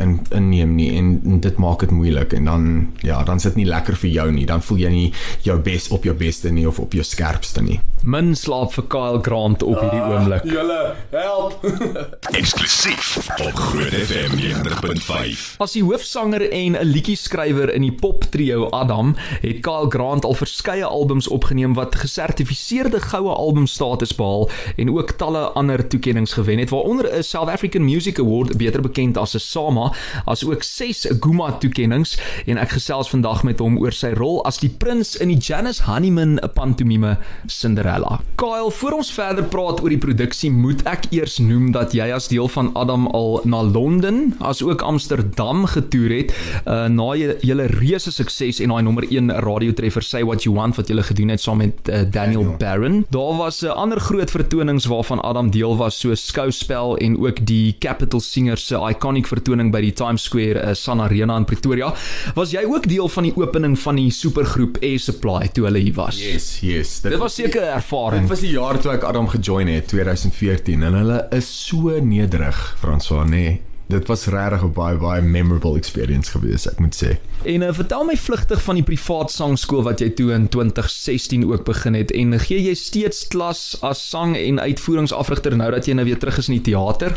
in 0.00 0.14
inneem 0.34 0.74
nie 0.76 0.88
en, 0.96 1.20
en 1.24 1.40
dit 1.40 1.58
maak 1.60 1.80
dit 1.80 1.90
moeilik 1.90 2.32
en 2.32 2.44
dan 2.44 2.64
ja, 3.04 3.22
dan 3.24 3.40
sit 3.40 3.56
nie 3.56 3.66
lekker 3.68 3.96
vir 3.96 4.10
jou 4.10 4.30
nie. 4.32 4.46
Dan 4.46 4.62
voel 4.62 4.78
jy 4.78 4.90
nie 4.90 5.12
jou 5.44 5.58
bes 5.60 5.88
op 5.94 6.04
jou 6.04 6.14
beste 6.16 6.50
nie 6.50 6.66
of 6.68 6.78
op 6.80 6.92
jou 6.96 7.04
skerpste 7.04 7.62
nie. 7.62 7.80
Min 8.02 8.34
slaap 8.38 8.72
vir 8.72 8.86
Kyle 8.88 9.20
Grant 9.22 9.62
op 9.62 9.80
hierdie 9.80 10.00
Ah, 10.00 10.10
oomblik. 10.14 10.44
Julle 10.46 10.94
help. 11.10 11.64
Eksklusief 12.38 13.16
op 13.42 13.54
Groot 13.58 13.92
FM 13.92 14.36
90.5. 14.38 15.56
As 15.58 15.74
die 15.74 15.82
hoofsanger 15.82 16.44
en 16.50 16.76
'n 16.78 16.86
liedjie-skrywer 16.86 17.74
in 17.74 17.82
die 17.82 17.92
poptrio 17.92 18.68
Adam, 18.70 19.16
het 19.42 19.60
Kyle 19.66 19.90
Grant 19.90 20.24
al 20.24 20.34
verskeie 20.38 20.84
albums 20.84 21.28
opgeneem 21.28 21.74
wat 21.74 21.94
gesertifiseerde 21.98 23.00
goue 23.00 23.34
albumstatus 23.34 24.14
behaal 24.14 24.48
en 24.76 24.90
ook 24.94 25.16
talle 25.18 25.50
ander 25.58 25.82
toekenninge 25.98 26.32
gewen 26.32 26.58
het, 26.58 26.70
waaronder 26.70 27.06
'n 27.18 27.22
South 27.22 27.48
African 27.48 27.84
Music 27.84 28.18
Award, 28.18 28.56
beter 28.56 28.80
bekend 28.80 29.16
as 29.16 29.34
'n 29.34 29.38
SAMA, 29.38 29.92
as 30.24 30.44
ook 30.44 30.62
6 30.62 31.06
Guma 31.20 31.52
toekenninge 31.52 32.16
en 32.46 32.56
ek 32.56 32.68
gesels 32.68 33.08
vandag 33.08 33.42
met 33.42 33.58
hom 33.58 33.78
oor 33.78 33.92
sy 33.92 34.08
rol 34.08 34.44
as 34.44 34.58
die 34.58 34.68
prins 34.68 35.16
in 35.16 35.28
die 35.28 35.36
Janice 35.36 35.82
Honeyman 35.82 36.40
pantomime 36.54 37.18
Cinderella. 37.46 38.20
Kyle, 38.34 38.70
voor 38.70 38.92
ons 38.92 39.12
verder 39.12 39.44
praat 39.44 39.82
oor 39.82 39.88
die 39.88 39.98
produksie, 39.98 40.50
moet 40.50 40.82
ek 40.86 41.04
eers 41.10 41.38
noem 41.38 41.72
dat 41.72 41.92
jy 41.92 42.12
as 42.14 42.28
deel 42.28 42.48
van 42.48 42.70
Adam 42.74 43.06
al 43.06 43.40
na 43.44 43.62
Londen 43.62 44.34
as 44.38 44.62
ook 44.62 44.82
Amsterdam 44.82 45.66
getoer 45.66 46.10
het 46.10 46.34
uh, 46.66 46.86
na 46.86 47.14
julle 47.16 47.66
reuse 47.66 48.12
sukses 48.12 48.60
en 48.60 48.68
daai 48.68 48.82
nommer 48.82 49.06
1 49.10 49.30
radiotreffer 49.30 50.02
Say 50.02 50.24
What 50.24 50.42
You 50.42 50.54
Want 50.56 50.76
wat 50.76 50.88
julle 50.88 51.02
gedoen 51.02 51.28
het 51.28 51.40
saam 51.40 51.56
met 51.56 51.74
uh, 51.88 52.04
Daniel, 52.10 52.42
Daniel 52.42 52.56
Barron. 52.58 53.06
Daar 53.10 53.36
was 53.36 53.60
'n 53.62 53.66
uh, 53.66 53.72
ander 53.72 54.00
groot 54.00 54.30
vertonings 54.30 54.84
waarvan 54.86 55.20
Adam 55.20 55.50
deel 55.50 55.76
was 55.76 55.87
so 55.90 56.14
skouspel 56.14 56.96
en 57.04 57.16
ook 57.18 57.40
die 57.46 57.76
Capital 57.80 58.20
Singers 58.20 58.66
se 58.66 58.80
iconic 58.90 59.26
vertoning 59.26 59.72
by 59.72 59.80
die 59.84 59.92
Times 59.92 60.26
Square 60.28 60.62
uh, 60.62 60.74
Sun 60.74 61.00
Arena 61.00 61.36
in 61.36 61.46
Pretoria. 61.48 61.92
Was 62.34 62.52
jy 62.52 62.64
ook 62.68 62.88
deel 62.88 63.08
van 63.08 63.28
die 63.28 63.34
opening 63.36 63.78
van 63.78 64.00
die 64.00 64.10
supergroep 64.14 64.80
Air 64.82 64.98
Supply 65.02 65.48
toe 65.52 65.68
hulle 65.68 65.82
hier 65.82 65.96
was? 65.98 66.18
Yes, 66.22 66.50
yes. 66.64 67.00
Dit 67.06 67.18
was 67.18 67.34
seker 67.34 67.62
'n 67.62 67.76
ervaring. 67.78 68.26
Dit 68.26 68.30
was 68.30 68.44
die 68.44 68.54
jaar 68.56 68.78
toe 68.80 68.92
ek 68.92 69.02
Adam 69.02 69.28
gejoin 69.28 69.68
het, 69.68 69.88
2014 69.88 70.82
en 70.82 70.94
hulle 70.94 71.26
is 71.30 71.48
so 71.66 71.98
nederig, 72.00 72.76
François, 72.80 73.26
nee. 73.28 73.60
Dit 73.88 74.06
was 74.06 74.26
regtig 74.26 74.62
'n 74.62 74.72
baie 74.72 74.96
baie 74.96 75.22
memorable 75.22 75.76
experience 75.76 76.30
gewees, 76.30 76.66
ek 76.68 76.78
moet 76.78 76.96
sê. 76.96 77.16
En 77.44 77.62
uh, 77.62 77.72
vertel 77.72 78.04
my 78.04 78.16
vlugtig 78.16 78.62
van 78.62 78.74
die 78.74 78.84
privaat 78.84 79.30
sangskool 79.30 79.82
wat 79.82 80.00
jy 80.00 80.10
toe 80.10 80.32
in 80.32 80.48
2016 80.48 81.46
ook 81.48 81.64
begin 81.64 81.94
het 81.94 82.12
en 82.12 82.38
gee 82.40 82.60
jy 82.62 82.74
steeds 82.74 83.28
klas 83.28 83.78
as 83.80 84.10
sang 84.10 84.36
en 84.36 84.60
uitvoeringsafrigter 84.60 85.56
nou 85.56 85.70
dat 85.70 85.86
jy 85.86 85.94
nou 85.94 86.04
weer 86.04 86.18
terug 86.18 86.38
is 86.38 86.48
in 86.48 86.60
die 86.60 86.72
teater? 86.72 87.16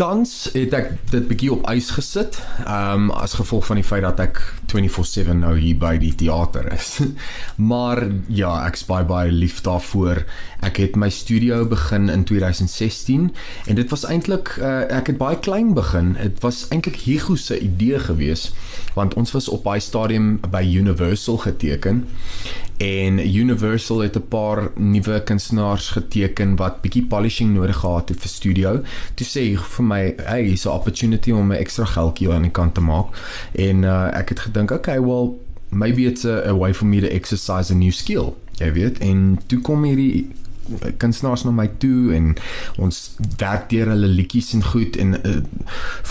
Tans 0.00 0.30
het 0.54 0.72
ek 0.72 0.86
dit 1.10 1.26
bietjie 1.28 1.50
op 1.52 1.66
ys 1.68 1.90
gesit, 1.92 2.38
ehm 2.64 3.10
um, 3.10 3.10
as 3.12 3.34
gevolg 3.36 3.66
van 3.68 3.76
die 3.76 3.84
feit 3.84 4.00
dat 4.06 4.20
ek 4.24 4.38
24/7 4.72 5.42
nou 5.42 5.52
hier 5.58 5.76
by 5.76 5.98
die 6.00 6.14
teater 6.16 6.70
is. 6.72 7.02
maar 7.70 8.00
ja, 8.32 8.54
ek's 8.64 8.86
baie 8.88 9.04
baie 9.04 9.28
lief 9.28 9.60
daarvoor. 9.66 10.22
Ek 10.64 10.80
het 10.80 10.96
my 10.96 11.10
studio 11.12 11.66
begin 11.68 12.08
in 12.08 12.24
2016 12.24 13.28
en 13.66 13.76
dit 13.76 13.92
was 13.92 14.06
eintlik 14.08 14.54
uh, 14.56 14.88
ek 14.88 15.12
het 15.12 15.20
baie 15.20 15.36
klein 15.36 15.74
begin. 15.76 16.14
Dit 16.16 16.40
was 16.40 16.62
eintlik 16.72 16.96
Hugo 17.04 17.36
se 17.36 17.60
idee 17.60 18.00
gewees 18.00 18.54
want 18.96 19.14
ons 19.20 19.36
was 19.36 19.52
op 19.52 19.68
daai 19.68 19.84
stadium 19.84 20.38
by 20.48 20.64
Universal 20.64 21.44
geteken 21.44 22.06
en 22.80 23.18
Universal 23.36 23.98
het 23.98 24.16
'n 24.16 24.28
paar 24.28 24.70
nuwe 24.74 25.22
kunstenaars 25.22 25.88
geteken 25.88 26.56
wat 26.56 26.80
bietjie 26.80 27.04
polishing 27.04 27.54
nodig 27.54 27.76
gehad 27.76 28.08
het 28.08 28.20
vir 28.20 28.28
studio. 28.28 28.82
Toe 29.14 29.26
sê 29.26 29.40
hy 29.40 29.56
vir 29.56 29.84
my, 29.84 30.14
"Hey, 30.16 30.42
hier's 30.42 30.64
'n 30.64 30.68
opportunity 30.68 31.30
om 31.30 31.52
'n 31.52 31.56
ekstra 31.56 31.84
geldjie 31.84 32.32
aan 32.32 32.42
die 32.42 32.50
kant 32.50 32.74
te 32.74 32.80
maak." 32.80 33.06
En 33.52 33.82
uh, 33.82 34.18
ek 34.18 34.28
het 34.28 34.40
gedink, 34.40 34.70
"Okay, 34.70 35.00
well, 35.00 35.38
maybe 35.68 36.02
it's 36.02 36.24
a, 36.24 36.48
a 36.48 36.56
way 36.56 36.74
for 36.74 36.86
me 36.86 37.00
to 37.00 37.06
exercise 37.06 37.72
a 37.72 37.76
new 37.76 37.92
skill." 37.92 38.34
Jy 38.56 38.72
weet, 38.72 38.98
en 38.98 39.38
toe 39.46 39.60
kom 39.60 39.84
hierdie 39.84 40.28
kunstenaars 41.02 41.44
na 41.44 41.52
my 41.54 41.66
toe 41.82 42.14
en 42.14 42.34
ons 42.78 42.98
werk 43.40 43.68
deur 43.72 43.90
hulle 43.92 44.10
liedjies 44.10 44.52
en 44.54 44.64
goed 44.64 44.96
en 45.02 45.16
uh, 45.18 45.36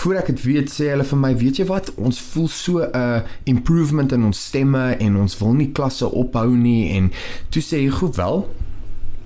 voor 0.02 0.20
ek 0.20 0.32
dit 0.32 0.42
weet 0.44 0.72
sê 0.72 0.90
hulle 0.92 1.06
vir 1.06 1.22
my 1.22 1.32
weet 1.40 1.62
jy 1.62 1.68
wat? 1.70 1.92
Ons 1.96 2.20
voel 2.32 2.48
so 2.48 2.84
'n 2.84 2.90
uh, 2.96 3.20
improvement 3.44 4.12
in 4.12 4.24
ons 4.24 4.46
stemme 4.46 4.96
en 4.98 5.16
ons 5.16 5.38
wil 5.38 5.54
nie 5.54 5.70
klasse 5.72 6.06
ophou 6.06 6.50
nie. 6.56 6.90
En 6.96 7.12
toe 7.50 7.62
sê 7.62 7.84
hy 7.84 7.88
goed 8.00 8.16
wel 8.16 8.44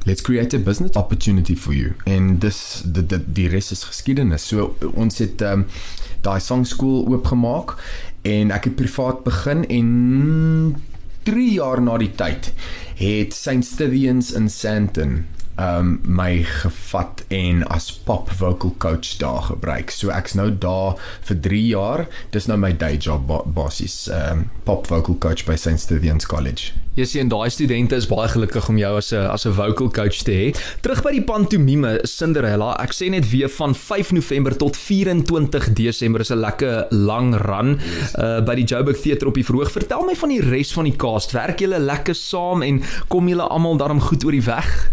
let's 0.04 0.21
create 0.21 0.52
a 0.54 0.59
business 0.59 0.97
opportunity 0.97 1.54
for 1.57 1.73
you. 1.73 1.95
En 2.04 2.38
dis 2.38 2.83
die 2.85 3.07
die, 3.07 3.21
die 3.33 3.49
res 3.49 3.73
is 3.73 3.85
geskiedenis. 3.85 4.47
So 4.47 4.76
ons 4.95 5.19
het 5.19 5.43
um, 5.43 5.66
daai 6.25 6.40
sangskool 6.40 7.07
oopgemaak 7.09 7.76
en 8.23 8.52
ek 8.54 8.71
het 8.71 8.76
privaat 8.76 9.25
begin 9.25 9.64
en 9.69 9.88
3 11.25 11.47
jaar 11.57 11.81
na 11.83 11.97
die 12.00 12.12
tyd 12.19 12.50
het 13.00 13.35
Saint 13.37 13.64
Stithians 13.64 14.33
in 14.37 14.50
Sandton 14.52 15.23
um 15.61 16.00
my 16.02 16.42
gevat 16.42 17.23
en 17.28 17.62
as 17.70 17.92
pop 17.92 18.30
vocal 18.30 18.75
coach 18.78 19.16
daar 19.20 19.42
gebruik. 19.42 19.90
So 19.90 20.11
ek's 20.11 20.34
nou 20.34 20.50
daar 20.50 20.99
vir 21.28 21.40
3 21.40 21.66
jaar. 21.66 22.06
Dis 22.34 22.49
nou 22.50 22.58
my 22.58 22.73
day 22.76 22.96
job 22.96 23.28
ba 23.28 23.42
basies 23.46 24.08
um 24.11 24.49
pop 24.64 24.88
vocal 24.90 25.18
coach 25.18 25.44
by 25.46 25.56
St 25.56 25.78
Stithians 25.80 26.26
College. 26.26 26.73
Jy 26.94 27.06
sien 27.11 27.30
daai 27.30 27.50
studente 27.50 27.96
is 27.99 28.06
baie 28.06 28.28
gelukkig 28.30 28.68
om 28.70 28.78
jou 28.78 28.96
as 28.96 29.12
'n 29.12 29.26
as 29.30 29.46
'n 29.46 29.52
vocal 29.52 29.90
coach 29.90 30.23
te 30.23 30.32
hê. 30.32 30.56
Terug 30.80 31.02
by 31.02 31.12
die 31.12 31.23
pantomime 31.23 32.00
Cinderella. 32.04 32.76
Ek 32.80 32.92
sê 32.92 33.11
net 33.11 33.30
weer 33.30 33.49
van 33.49 33.75
5 33.75 34.12
November 34.12 34.56
tot 34.56 34.76
24 34.76 35.73
Desember 35.73 36.20
is 36.20 36.30
'n 36.30 36.38
lekker 36.38 36.87
lang 36.90 37.34
run 37.34 37.80
uh 38.18 38.40
by 38.40 38.54
die 38.54 38.64
Joburg 38.64 39.00
Theater 39.00 39.28
op 39.28 39.34
die 39.34 39.44
verhoog. 39.44 39.70
Vertel 39.70 40.04
my 40.04 40.14
van 40.14 40.28
die 40.28 40.40
res 40.40 40.73
van 40.73 40.84
die 40.84 40.96
cast. 40.96 41.32
Werk 41.32 41.58
julle 41.58 41.78
lekker 41.78 42.14
saam 42.14 42.62
en 42.62 42.82
kom 43.08 43.28
julle 43.28 43.42
almal 43.42 43.76
daarom 43.76 44.00
goed 44.00 44.25
oor 44.25 44.32
die 44.32 44.42
weg? 44.42 44.90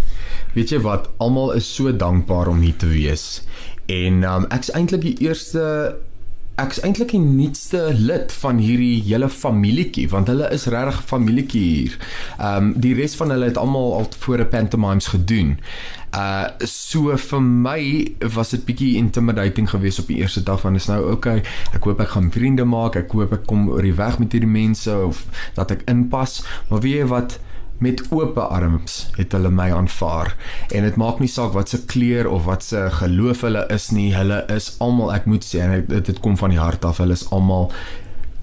Weet 0.53 0.74
jy 0.74 0.81
wat, 0.84 1.10
almal 1.24 1.53
is 1.55 1.67
so 1.75 1.91
dankbaar 1.96 2.50
om 2.51 2.60
hier 2.60 2.75
te 2.75 2.89
wees. 2.91 3.41
En 3.91 4.24
um 4.27 4.48
ek's 4.51 4.72
eintlik 4.75 5.05
die 5.05 5.17
eerste 5.24 5.62
ek's 6.60 6.81
eintlik 6.86 7.13
die 7.15 7.22
nuutste 7.24 7.88
lid 7.96 8.34
van 8.41 8.60
hierdie 8.62 9.00
hele 9.05 9.29
familietjie 9.31 10.10
want 10.12 10.27
hulle 10.29 10.50
is 10.53 10.67
regtig 10.70 11.00
'n 11.00 11.08
familietjie 11.13 11.63
hier. 11.63 11.96
Um 12.38 12.74
die 12.84 12.93
res 12.93 13.15
van 13.15 13.31
hulle 13.31 13.48
het 13.48 13.58
almal 13.58 13.93
al 13.98 14.10
tevore 14.12 14.46
pantomimes 14.46 15.08
gedoen. 15.15 15.58
Uh 16.13 16.51
so 16.67 17.17
vir 17.17 17.41
my 17.41 17.81
was 18.36 18.51
dit 18.51 18.65
bietjie 18.65 18.96
intimidating 19.00 19.70
geweest 19.70 20.00
op 20.00 20.08
die 20.08 20.20
eerste 20.20 20.43
dag 20.43 20.62
want 20.62 20.75
dit 20.75 20.84
is 20.84 20.89
nou 20.89 21.12
okay, 21.12 21.43
ek 21.74 21.84
hoop 21.84 22.00
ek 22.00 22.12
gaan 22.17 22.31
vriende 22.31 22.65
maak, 22.65 22.96
ek 22.96 23.12
hoop 23.12 23.34
ek 23.34 23.48
kom 23.48 23.70
oor 23.70 23.81
die 23.81 23.96
weg 23.96 24.20
met 24.20 24.31
hierdie 24.31 24.51
mense 24.51 24.91
of 24.91 25.25
dat 25.55 25.72
ek 25.72 25.88
inpas, 25.88 26.43
maar 26.70 26.84
weet 26.84 27.00
jy 27.00 27.08
wat 27.08 27.39
met 27.81 28.01
oop 28.13 28.38
arms 28.38 29.09
het 29.17 29.33
hulle 29.33 29.50
my 29.50 29.71
aanvaar. 29.73 30.35
En 30.69 30.85
dit 30.85 31.00
maak 31.01 31.19
nie 31.19 31.29
saak 31.31 31.55
wat 31.57 31.73
se 31.73 31.81
kleur 31.89 32.29
of 32.29 32.45
wat 32.45 32.63
se 32.63 32.85
geloof 33.00 33.41
hulle 33.47 33.65
is 33.73 33.89
nie. 33.91 34.11
Hulle 34.13 34.43
is 34.53 34.75
almal 34.83 35.13
ek 35.15 35.25
moet 35.25 35.45
sê 35.45 35.65
en 35.65 35.88
dit 35.89 36.19
kom 36.21 36.38
van 36.38 36.53
die 36.53 36.61
hart 36.61 36.85
af. 36.85 37.01
Hulle 37.01 37.17
is 37.17 37.27
almal 37.33 37.71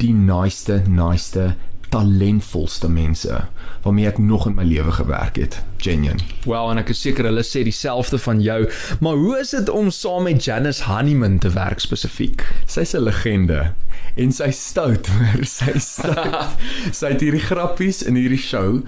die 0.02 0.14
naaste 0.14 0.82
naaste 0.86 1.52
talentvolste 1.88 2.88
mense 2.88 3.40
waarmee 3.82 4.08
ek 4.10 4.18
nog 4.18 4.46
in 4.46 4.54
my 4.58 4.64
lewe 4.64 4.92
gewerk 4.92 5.36
het 5.36 5.60
genuine 5.82 6.22
Wel, 6.44 6.70
en 6.70 6.82
ek 6.82 6.92
is 6.94 7.00
seker 7.00 7.28
hulle 7.30 7.44
sê 7.46 7.62
dieselfde 7.66 8.18
van 8.18 8.42
jou, 8.42 8.60
maar 9.00 9.18
hoe 9.20 9.38
is 9.40 9.50
dit 9.56 9.68
om 9.68 9.90
saam 9.94 10.28
met 10.28 10.44
Janice 10.44 10.84
Honeyman 10.84 11.38
te 11.38 11.50
werk 11.54 11.80
spesifiek? 11.80 12.46
sy's 12.66 12.94
'n 12.94 13.04
legende 13.06 13.72
en 14.18 14.32
sy 14.34 14.50
stout 14.54 15.08
hoor. 15.12 15.44
Sy 15.46 15.78
stout. 15.82 16.58
Sy 16.98 17.12
het 17.14 17.22
hierdie 17.24 17.42
grappies 17.42 18.02
in 18.06 18.18
hierdie 18.18 18.40
show. 18.40 18.80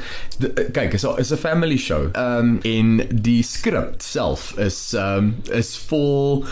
De, 0.43 0.51
kyk 0.75 0.97
is 0.99 1.07
'n 1.07 1.19
is 1.23 1.33
'n 1.33 1.41
family 1.41 1.79
show. 1.79 2.11
Um 2.19 2.59
en 2.67 3.07
die 3.11 3.43
skrip 3.47 4.01
self 4.03 4.53
is 4.59 4.93
um 4.95 5.37
is 5.51 5.77
vol 5.91 6.45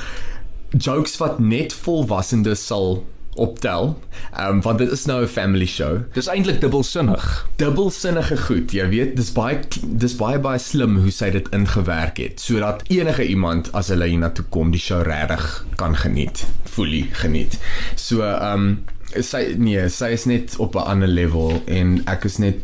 jokes 0.77 1.17
wat 1.19 1.39
net 1.41 1.73
volwassenes 1.73 2.67
sal 2.67 3.05
optel 3.39 3.95
um 4.39 4.61
want 4.67 4.79
dit 4.83 4.91
is 4.93 5.05
nou 5.07 5.23
'n 5.23 5.31
family 5.31 5.67
show 5.67 6.03
Dis 6.13 6.27
eintlik 6.29 6.61
dubbelsinnig. 6.61 7.47
dubbelsinnige 7.57 8.37
goed. 8.37 8.73
Jy 8.73 8.89
weet, 8.89 9.17
dis 9.17 9.33
baie 9.33 9.59
dis 9.83 10.17
baie 10.17 10.39
baie 10.39 10.59
slim 10.59 10.99
hoe 10.99 11.11
sy 11.11 11.31
dit 11.31 11.49
ingewerk 11.55 12.19
het 12.19 12.41
sodat 12.41 12.83
enige 12.89 13.27
iemand 13.27 13.73
as 13.73 13.89
hulle 13.89 14.07
hiernatoe 14.07 14.45
kom, 14.51 14.71
die 14.71 14.81
show 14.81 15.03
regtig 15.03 15.65
kan 15.77 15.97
geniet, 15.97 16.47
fully 16.65 17.09
geniet. 17.13 17.59
So, 17.95 18.23
ehm 18.23 18.53
um, 18.55 18.85
sy 19.25 19.55
nee, 19.57 19.89
sy 19.89 20.13
is 20.13 20.27
net 20.27 20.57
op 20.59 20.75
'n 20.77 20.85
ander 20.85 21.09
level 21.09 21.63
en 21.67 22.03
ek 22.07 22.25
is 22.25 22.39
net 22.39 22.61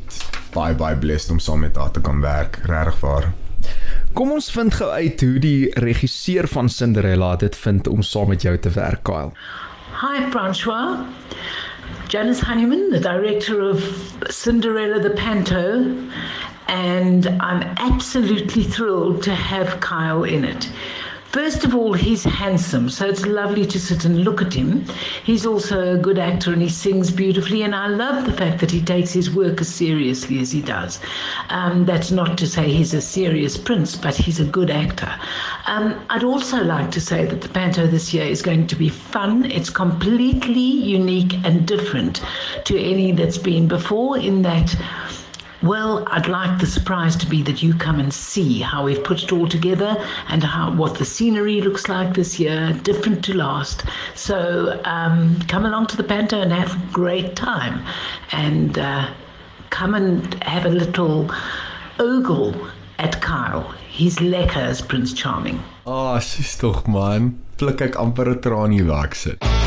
baie 0.52 0.74
baie 0.74 0.96
blessed 0.96 1.30
om 1.30 1.38
saam 1.38 1.60
met 1.60 1.76
haar 1.76 1.90
te 1.90 2.00
kan 2.00 2.20
werk, 2.20 2.60
regtig 2.64 3.00
waar. 3.00 3.32
Kom 4.12 4.30
ons 4.32 4.50
vind 4.50 4.74
gou 4.74 4.90
uit 4.90 5.20
hoe 5.20 5.38
die 5.38 5.70
regisseur 5.82 6.46
van 6.48 6.68
Cinderella 6.68 7.36
dit 7.36 7.56
vind 7.56 7.88
om 7.88 8.02
saam 8.02 8.28
met 8.28 8.42
jou 8.42 8.58
te 8.58 8.70
werk, 8.70 9.02
Kyle. 9.02 9.32
Hi, 9.98 10.28
Francois. 10.28 11.06
Janice 12.08 12.40
Honeyman, 12.40 12.90
the 12.90 12.98
director 12.98 13.60
of 13.60 13.80
Cinderella 14.28 14.98
the 14.98 15.10
Panto, 15.10 16.10
and 16.66 17.28
I'm 17.40 17.62
absolutely 17.78 18.64
thrilled 18.64 19.22
to 19.22 19.32
have 19.32 19.78
Kyle 19.78 20.24
in 20.24 20.44
it. 20.44 20.68
First 21.34 21.64
of 21.64 21.74
all, 21.74 21.94
he's 21.94 22.22
handsome, 22.22 22.88
so 22.88 23.08
it's 23.08 23.26
lovely 23.26 23.66
to 23.66 23.80
sit 23.80 24.04
and 24.04 24.22
look 24.22 24.40
at 24.40 24.54
him. 24.54 24.84
He's 25.24 25.44
also 25.44 25.94
a 25.94 25.98
good 25.98 26.16
actor 26.16 26.52
and 26.52 26.62
he 26.62 26.68
sings 26.68 27.10
beautifully, 27.10 27.62
and 27.62 27.74
I 27.74 27.88
love 27.88 28.24
the 28.24 28.32
fact 28.32 28.60
that 28.60 28.70
he 28.70 28.80
takes 28.80 29.12
his 29.12 29.34
work 29.34 29.60
as 29.60 29.66
seriously 29.66 30.38
as 30.38 30.52
he 30.52 30.62
does. 30.62 31.00
Um, 31.48 31.86
that's 31.86 32.12
not 32.12 32.38
to 32.38 32.46
say 32.46 32.70
he's 32.70 32.94
a 32.94 33.00
serious 33.00 33.56
prince, 33.56 33.96
but 33.96 34.14
he's 34.14 34.38
a 34.38 34.44
good 34.44 34.70
actor. 34.70 35.12
Um, 35.66 36.00
I'd 36.08 36.22
also 36.22 36.62
like 36.62 36.92
to 36.92 37.00
say 37.00 37.26
that 37.26 37.40
the 37.40 37.48
Panto 37.48 37.88
this 37.88 38.14
year 38.14 38.26
is 38.26 38.40
going 38.40 38.68
to 38.68 38.76
be 38.76 38.88
fun. 38.88 39.44
It's 39.50 39.70
completely 39.70 40.60
unique 40.60 41.34
and 41.44 41.66
different 41.66 42.22
to 42.64 42.78
any 42.78 43.10
that's 43.10 43.38
been 43.38 43.66
before, 43.66 44.18
in 44.18 44.42
that 44.42 44.72
well, 45.64 46.04
I'd 46.08 46.28
like 46.28 46.60
the 46.60 46.66
surprise 46.66 47.16
to 47.16 47.26
be 47.26 47.42
that 47.42 47.62
you 47.62 47.74
come 47.74 47.98
and 47.98 48.12
see 48.12 48.60
how 48.60 48.84
we've 48.84 49.02
put 49.02 49.22
it 49.22 49.32
all 49.32 49.48
together 49.48 49.96
and 50.28 50.44
how 50.44 50.74
what 50.74 50.98
the 50.98 51.04
scenery 51.04 51.60
looks 51.62 51.88
like 51.88 52.14
this 52.14 52.38
year, 52.38 52.72
different 52.82 53.24
to 53.24 53.34
last. 53.34 53.84
So 54.14 54.80
um, 54.84 55.40
come 55.48 55.64
along 55.64 55.86
to 55.88 55.96
the 55.96 56.04
Panto 56.04 56.40
and 56.40 56.52
have 56.52 56.74
a 56.74 56.92
great 56.92 57.34
time, 57.34 57.84
and 58.32 58.78
uh, 58.78 59.10
come 59.70 59.94
and 59.94 60.34
have 60.44 60.66
a 60.66 60.70
little 60.70 61.30
ogle 61.98 62.54
at 62.98 63.20
Kyle. 63.22 63.72
He's 63.88 64.16
lekker 64.16 64.56
as 64.56 64.82
Prince 64.82 65.12
Charming. 65.14 65.62
Ah, 65.86 66.16
oh, 66.16 66.20
tog 66.60 66.86
man, 66.88 67.38
pluk 67.56 67.80
ek 67.80 67.94
amper 67.94 68.28
'n 68.28 68.88
weg 68.88 69.14
sit. 69.14 69.63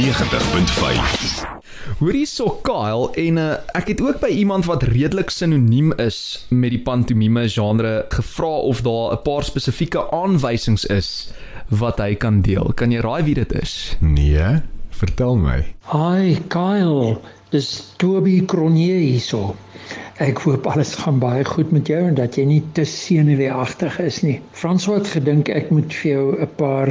90.5. 0.00 1.44
Hoor 1.98 2.14
hierso 2.16 2.46
Kyle 2.64 3.10
en 3.20 3.36
uh, 3.36 3.48
ek 3.76 3.90
het 3.92 3.98
ook 4.00 4.22
by 4.22 4.30
iemand 4.32 4.64
wat 4.64 4.86
redelik 4.88 5.28
sinoniem 5.28 5.90
is 6.00 6.46
met 6.48 6.72
die 6.72 6.80
pantomime 6.80 7.42
genre 7.52 8.06
gevra 8.14 8.52
of 8.70 8.80
daar 8.86 9.12
'n 9.12 9.22
paar 9.26 9.44
spesifieke 9.44 10.06
aanwysings 10.10 10.86
is 10.88 11.10
wat 11.68 12.00
hy 12.00 12.14
kan 12.14 12.40
deel. 12.40 12.72
Kan 12.72 12.96
jy 12.96 13.02
raai 13.04 13.22
wie 13.28 13.34
dit 13.34 13.52
is? 13.60 13.96
Nee, 14.00 14.62
vertel 14.88 15.36
my. 15.36 15.58
Hi 15.92 16.40
Kyle, 16.48 17.20
dis 17.52 17.92
Toby 17.96 18.40
Cronje 18.46 18.96
hierso. 19.04 19.54
Ek 20.16 20.40
hoop 20.48 20.66
alles 20.66 20.94
gaan 20.94 21.20
baie 21.20 21.44
goed 21.44 21.72
met 21.76 21.86
jou 21.92 22.00
en 22.08 22.14
dat 22.14 22.40
jy 22.40 22.44
nie 22.44 22.64
te 22.72 22.84
senuweeagtig 22.88 24.00
is 24.00 24.22
nie. 24.22 24.40
Frans 24.52 24.88
het 24.88 25.12
gedink 25.12 25.48
ek 25.48 25.70
moet 25.70 25.92
vir 25.92 26.12
jou 26.12 26.40
'n 26.40 26.48
paar 26.56 26.88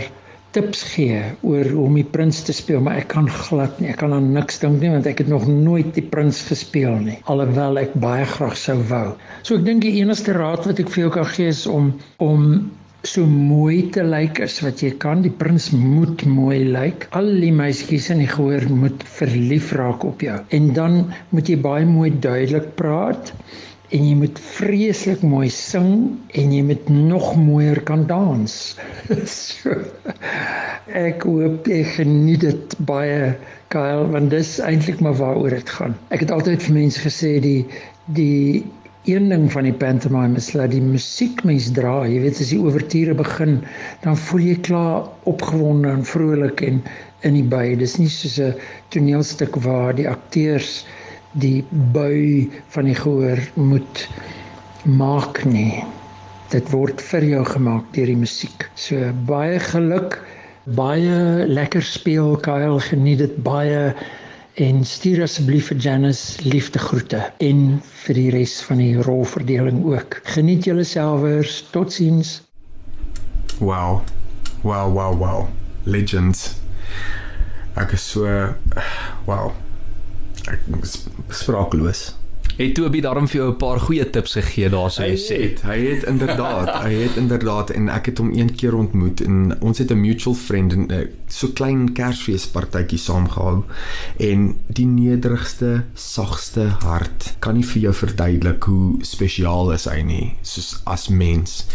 tips 0.55 0.81
gee 0.93 1.21
oor 1.45 1.67
hoe 1.69 1.85
om 1.85 1.97
die 1.99 2.07
prins 2.15 2.41
te 2.45 2.55
speel, 2.55 2.81
maar 2.85 2.97
ek 3.01 3.11
kan 3.13 3.29
glad 3.29 3.77
nie. 3.81 3.91
Ek 3.93 3.99
kan 4.01 4.15
aan 4.15 4.31
niks 4.33 4.59
dink 4.63 4.81
nie 4.81 4.91
want 4.93 5.09
ek 5.09 5.21
het 5.23 5.29
nog 5.31 5.45
nooit 5.49 5.91
die 5.97 6.05
prins 6.15 6.41
gespeel 6.47 6.97
nie, 7.05 7.19
alhoewel 7.29 7.77
ek 7.83 7.93
baie 8.01 8.25
graag 8.35 8.57
sou 8.57 8.79
wou. 8.89 9.07
So 9.43 9.59
ek 9.59 9.67
dink 9.69 9.85
die 9.85 9.99
enigste 10.01 10.33
raad 10.37 10.65
wat 10.69 10.81
ek 10.81 10.91
vir 10.93 11.05
jou 11.05 11.15
kan 11.19 11.29
gee 11.35 11.53
is 11.53 11.65
om 11.69 11.93
om 12.25 12.45
so 13.07 13.23
mooi 13.23 13.85
te 13.95 14.03
lyk 14.03 14.41
as 14.43 14.57
wat 14.63 14.81
jy 14.83 14.89
kan. 14.99 15.21
Die 15.23 15.31
prins 15.31 15.69
moet 15.71 16.25
mooi 16.27 16.65
lyk. 16.67 17.07
Al 17.15 17.29
die 17.39 17.53
meisies 17.55 18.09
in 18.11 18.19
die 18.19 18.27
gehoor 18.27 18.65
moet 18.81 19.05
verlief 19.07 19.71
raak 19.79 20.03
op 20.03 20.25
jou. 20.25 20.35
En 20.55 20.73
dan 20.75 20.99
moet 21.31 21.47
jy 21.47 21.55
baie 21.63 21.87
mooi 21.87 22.11
duidelik 22.11 22.73
praat 22.81 23.31
en 23.95 24.05
jy 24.05 24.15
moet 24.19 24.39
vreeslik 24.55 25.21
mooi 25.25 25.49
sing 25.53 25.93
en 26.37 26.51
jy 26.53 26.61
moet 26.65 26.89
nog 26.93 27.31
mooier 27.37 27.79
kan 27.89 28.05
dans. 28.09 28.55
so, 29.35 29.77
ek 30.99 31.25
hoop 31.25 31.69
jy 31.69 31.83
geniet 31.95 32.45
dit 32.45 32.75
baie 32.89 33.31
Kyle 33.73 34.07
want 34.13 34.31
dis 34.33 34.57
eintlik 34.65 35.01
maar 35.05 35.17
waaroor 35.19 35.53
dit 35.53 35.71
gaan. 35.77 35.95
Ek 36.13 36.25
het 36.25 36.33
altyd 36.33 36.63
vir 36.65 36.77
mense 36.81 37.01
gesê 37.05 37.37
die 37.43 37.61
die 38.17 38.65
een 39.09 39.29
ding 39.29 39.45
van 39.53 39.65
die 39.65 39.73
pantomime 39.73 40.37
is 40.37 40.49
dat 40.53 40.73
die 40.73 40.81
musiek 40.83 41.43
mens 41.47 41.69
dra. 41.73 42.01
Jy 42.05 42.19
weet 42.25 42.41
as 42.41 42.51
die 42.53 42.59
ouverture 42.61 43.15
begin, 43.17 43.59
dan 44.03 44.17
voel 44.17 44.43
jy 44.51 44.57
klaar 44.67 45.07
opgewonde 45.29 45.89
en 45.89 46.03
vrolik 46.05 46.61
en 46.65 46.81
in 47.25 47.37
die 47.37 47.45
by. 47.45 47.75
Dis 47.79 47.97
nie 48.01 48.09
soos 48.11 48.37
'n 48.41 48.53
toneelstuk 48.93 49.55
waar 49.65 49.95
die 49.95 50.09
akteurs 50.09 50.85
die 51.37 51.63
bui 51.93 52.49
van 52.73 52.89
die 52.89 52.97
gehoor 52.97 53.41
moet 53.53 54.07
maak 54.85 55.43
nie. 55.45 55.83
Dit 56.49 56.71
word 56.73 57.01
vir 57.11 57.25
jou 57.27 57.43
gemaak 57.45 57.91
deur 57.93 58.09
die 58.09 58.17
musiek. 58.17 58.65
So 58.79 59.11
baie 59.29 59.59
geluk, 59.61 60.17
baie 60.79 61.45
lekker 61.45 61.85
speel 61.85 62.37
Kyle, 62.41 62.79
geniet 62.81 63.21
dit 63.21 63.37
baie 63.45 63.93
en 64.59 64.81
stuur 64.83 65.21
asseblief 65.23 65.69
vir 65.69 65.77
Janice 65.85 66.41
liefdegroete 66.43 67.21
en 67.45 67.79
vir 68.03 68.17
die 68.17 68.29
res 68.33 68.57
van 68.65 68.81
die 68.81 68.97
rolverdeling 69.05 69.85
ook. 69.87 70.19
Geniet 70.33 70.65
julle 70.67 70.83
selfers. 70.83 71.61
Totsiens. 71.71 72.39
Wow. 73.59 74.01
Wow, 74.63 74.91
wow, 74.91 75.13
wow. 75.15 75.47
Legends. 75.85 76.57
Ek 77.79 77.93
is 77.95 78.03
so 78.03 78.25
wow 79.29 79.53
ek 80.47 80.59
spraakloos. 81.29 82.13
Het 82.59 82.73
Toby 82.75 82.99
daarom 82.99 83.27
vir 83.27 83.39
jou 83.39 83.51
'n 83.51 83.57
paar 83.57 83.79
goeie 83.79 84.09
tips 84.09 84.33
gegee 84.33 84.69
daar 84.69 84.91
sou 84.91 85.07
jy 85.07 85.15
sê? 85.15 85.37
Het, 85.41 85.61
hy 85.61 85.77
het 85.85 86.03
inderdaad, 86.03 86.69
hy 86.85 86.93
het 86.93 87.15
inderdaad 87.15 87.69
en 87.69 87.89
ek 87.89 88.05
het 88.05 88.17
hom 88.17 88.31
een 88.35 88.55
keer 88.55 88.75
ontmoet 88.75 89.21
en 89.21 89.61
ons 89.61 89.77
het 89.77 89.91
'n 89.91 90.01
mutual 90.01 90.35
friend 90.35 90.73
en 90.73 90.89
eh, 90.91 91.07
so 91.27 91.47
klein 91.47 91.93
Kersfeespartytjie 91.93 92.99
saamgehou 92.99 93.63
en 94.17 94.57
die 94.67 94.85
nederigste, 94.85 95.83
sagste 95.93 96.67
hart 96.83 97.35
kan 97.39 97.53
nie 97.53 97.65
vir 97.65 97.81
jou 97.81 97.93
verduidelik 97.93 98.63
hoe 98.63 98.97
spesiaal 99.01 99.71
is 99.71 99.85
hy 99.85 100.01
nie, 100.01 100.35
soos 100.41 100.81
as 100.83 101.07
mens. 101.07 101.65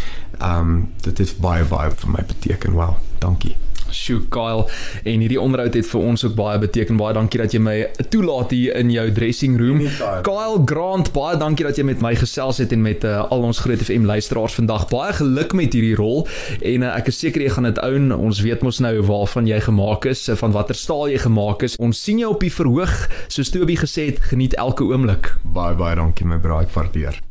Um 0.43 0.89
dit 1.01 1.19
het 1.19 1.41
baie 1.41 1.65
baie 1.65 1.91
vir 1.91 2.11
my 2.11 2.25
beteken. 2.29 2.73
Wow, 2.73 2.97
dankie. 3.19 3.57
Sjoe 3.95 4.25
Kyle 4.35 4.67
en 5.05 5.23
hierdie 5.23 5.41
onderhoud 5.41 5.77
het 5.79 5.87
vir 5.89 6.07
ons 6.11 6.25
ook 6.27 6.35
baie 6.39 6.59
beteken. 6.63 6.99
Baie 7.01 7.15
dankie 7.17 7.41
dat 7.41 7.55
jy 7.55 7.61
my 7.63 7.77
toelaat 8.13 8.53
hier 8.55 8.77
in 8.81 8.91
jou 8.93 9.07
dressing 9.15 9.57
room. 9.61 9.85
Kyle 10.27 10.61
Grant, 10.69 11.13
baie 11.15 11.39
dankie 11.41 11.67
dat 11.67 11.79
jy 11.79 11.87
met 11.87 12.03
my 12.05 12.15
gesels 12.19 12.61
het 12.63 12.75
en 12.75 12.83
met 12.85 13.07
uh, 13.07 13.23
al 13.31 13.47
ons 13.47 13.63
Groot 13.65 13.83
FM 13.85 14.09
luisteraars 14.11 14.59
vandag. 14.59 14.89
Baie 14.93 15.15
geluk 15.21 15.55
met 15.57 15.75
hierdie 15.77 15.97
rol 15.99 16.27
en 16.61 16.87
uh, 16.87 16.95
ek 16.99 17.13
is 17.13 17.21
seker 17.23 17.45
jy 17.45 17.55
gaan 17.57 17.71
dit 17.71 17.81
own. 17.85 18.11
Ons 18.15 18.43
weet 18.45 18.65
mos 18.67 18.83
nou 18.85 18.95
waarvan 19.07 19.49
jy 19.51 19.61
gemaak 19.69 20.09
is, 20.11 20.27
uh, 20.29 20.39
van 20.41 20.55
watter 20.57 20.79
staal 20.79 21.09
jy 21.13 21.23
gemaak 21.25 21.65
is. 21.67 21.79
Ons 21.83 22.03
sien 22.03 22.21
jou 22.23 22.35
op 22.35 22.45
die 22.45 22.53
verhoog. 22.53 22.97
Soos 23.33 23.53
Toby 23.55 23.79
gesê 23.81 24.11
het, 24.13 24.23
geniet 24.33 24.59
elke 24.61 24.87
oomblik. 24.89 25.35
Baie 25.55 25.77
baie 25.79 25.99
dankie 26.01 26.27
my 26.29 26.41
braai 26.43 26.67
waardeer. 26.75 27.23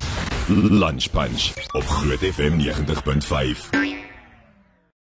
Lunch 0.50 1.10
Punch 1.12 1.54
op 1.74 1.84
Groot 1.84 2.20
FM 2.20 2.60
90.5. 2.60 4.03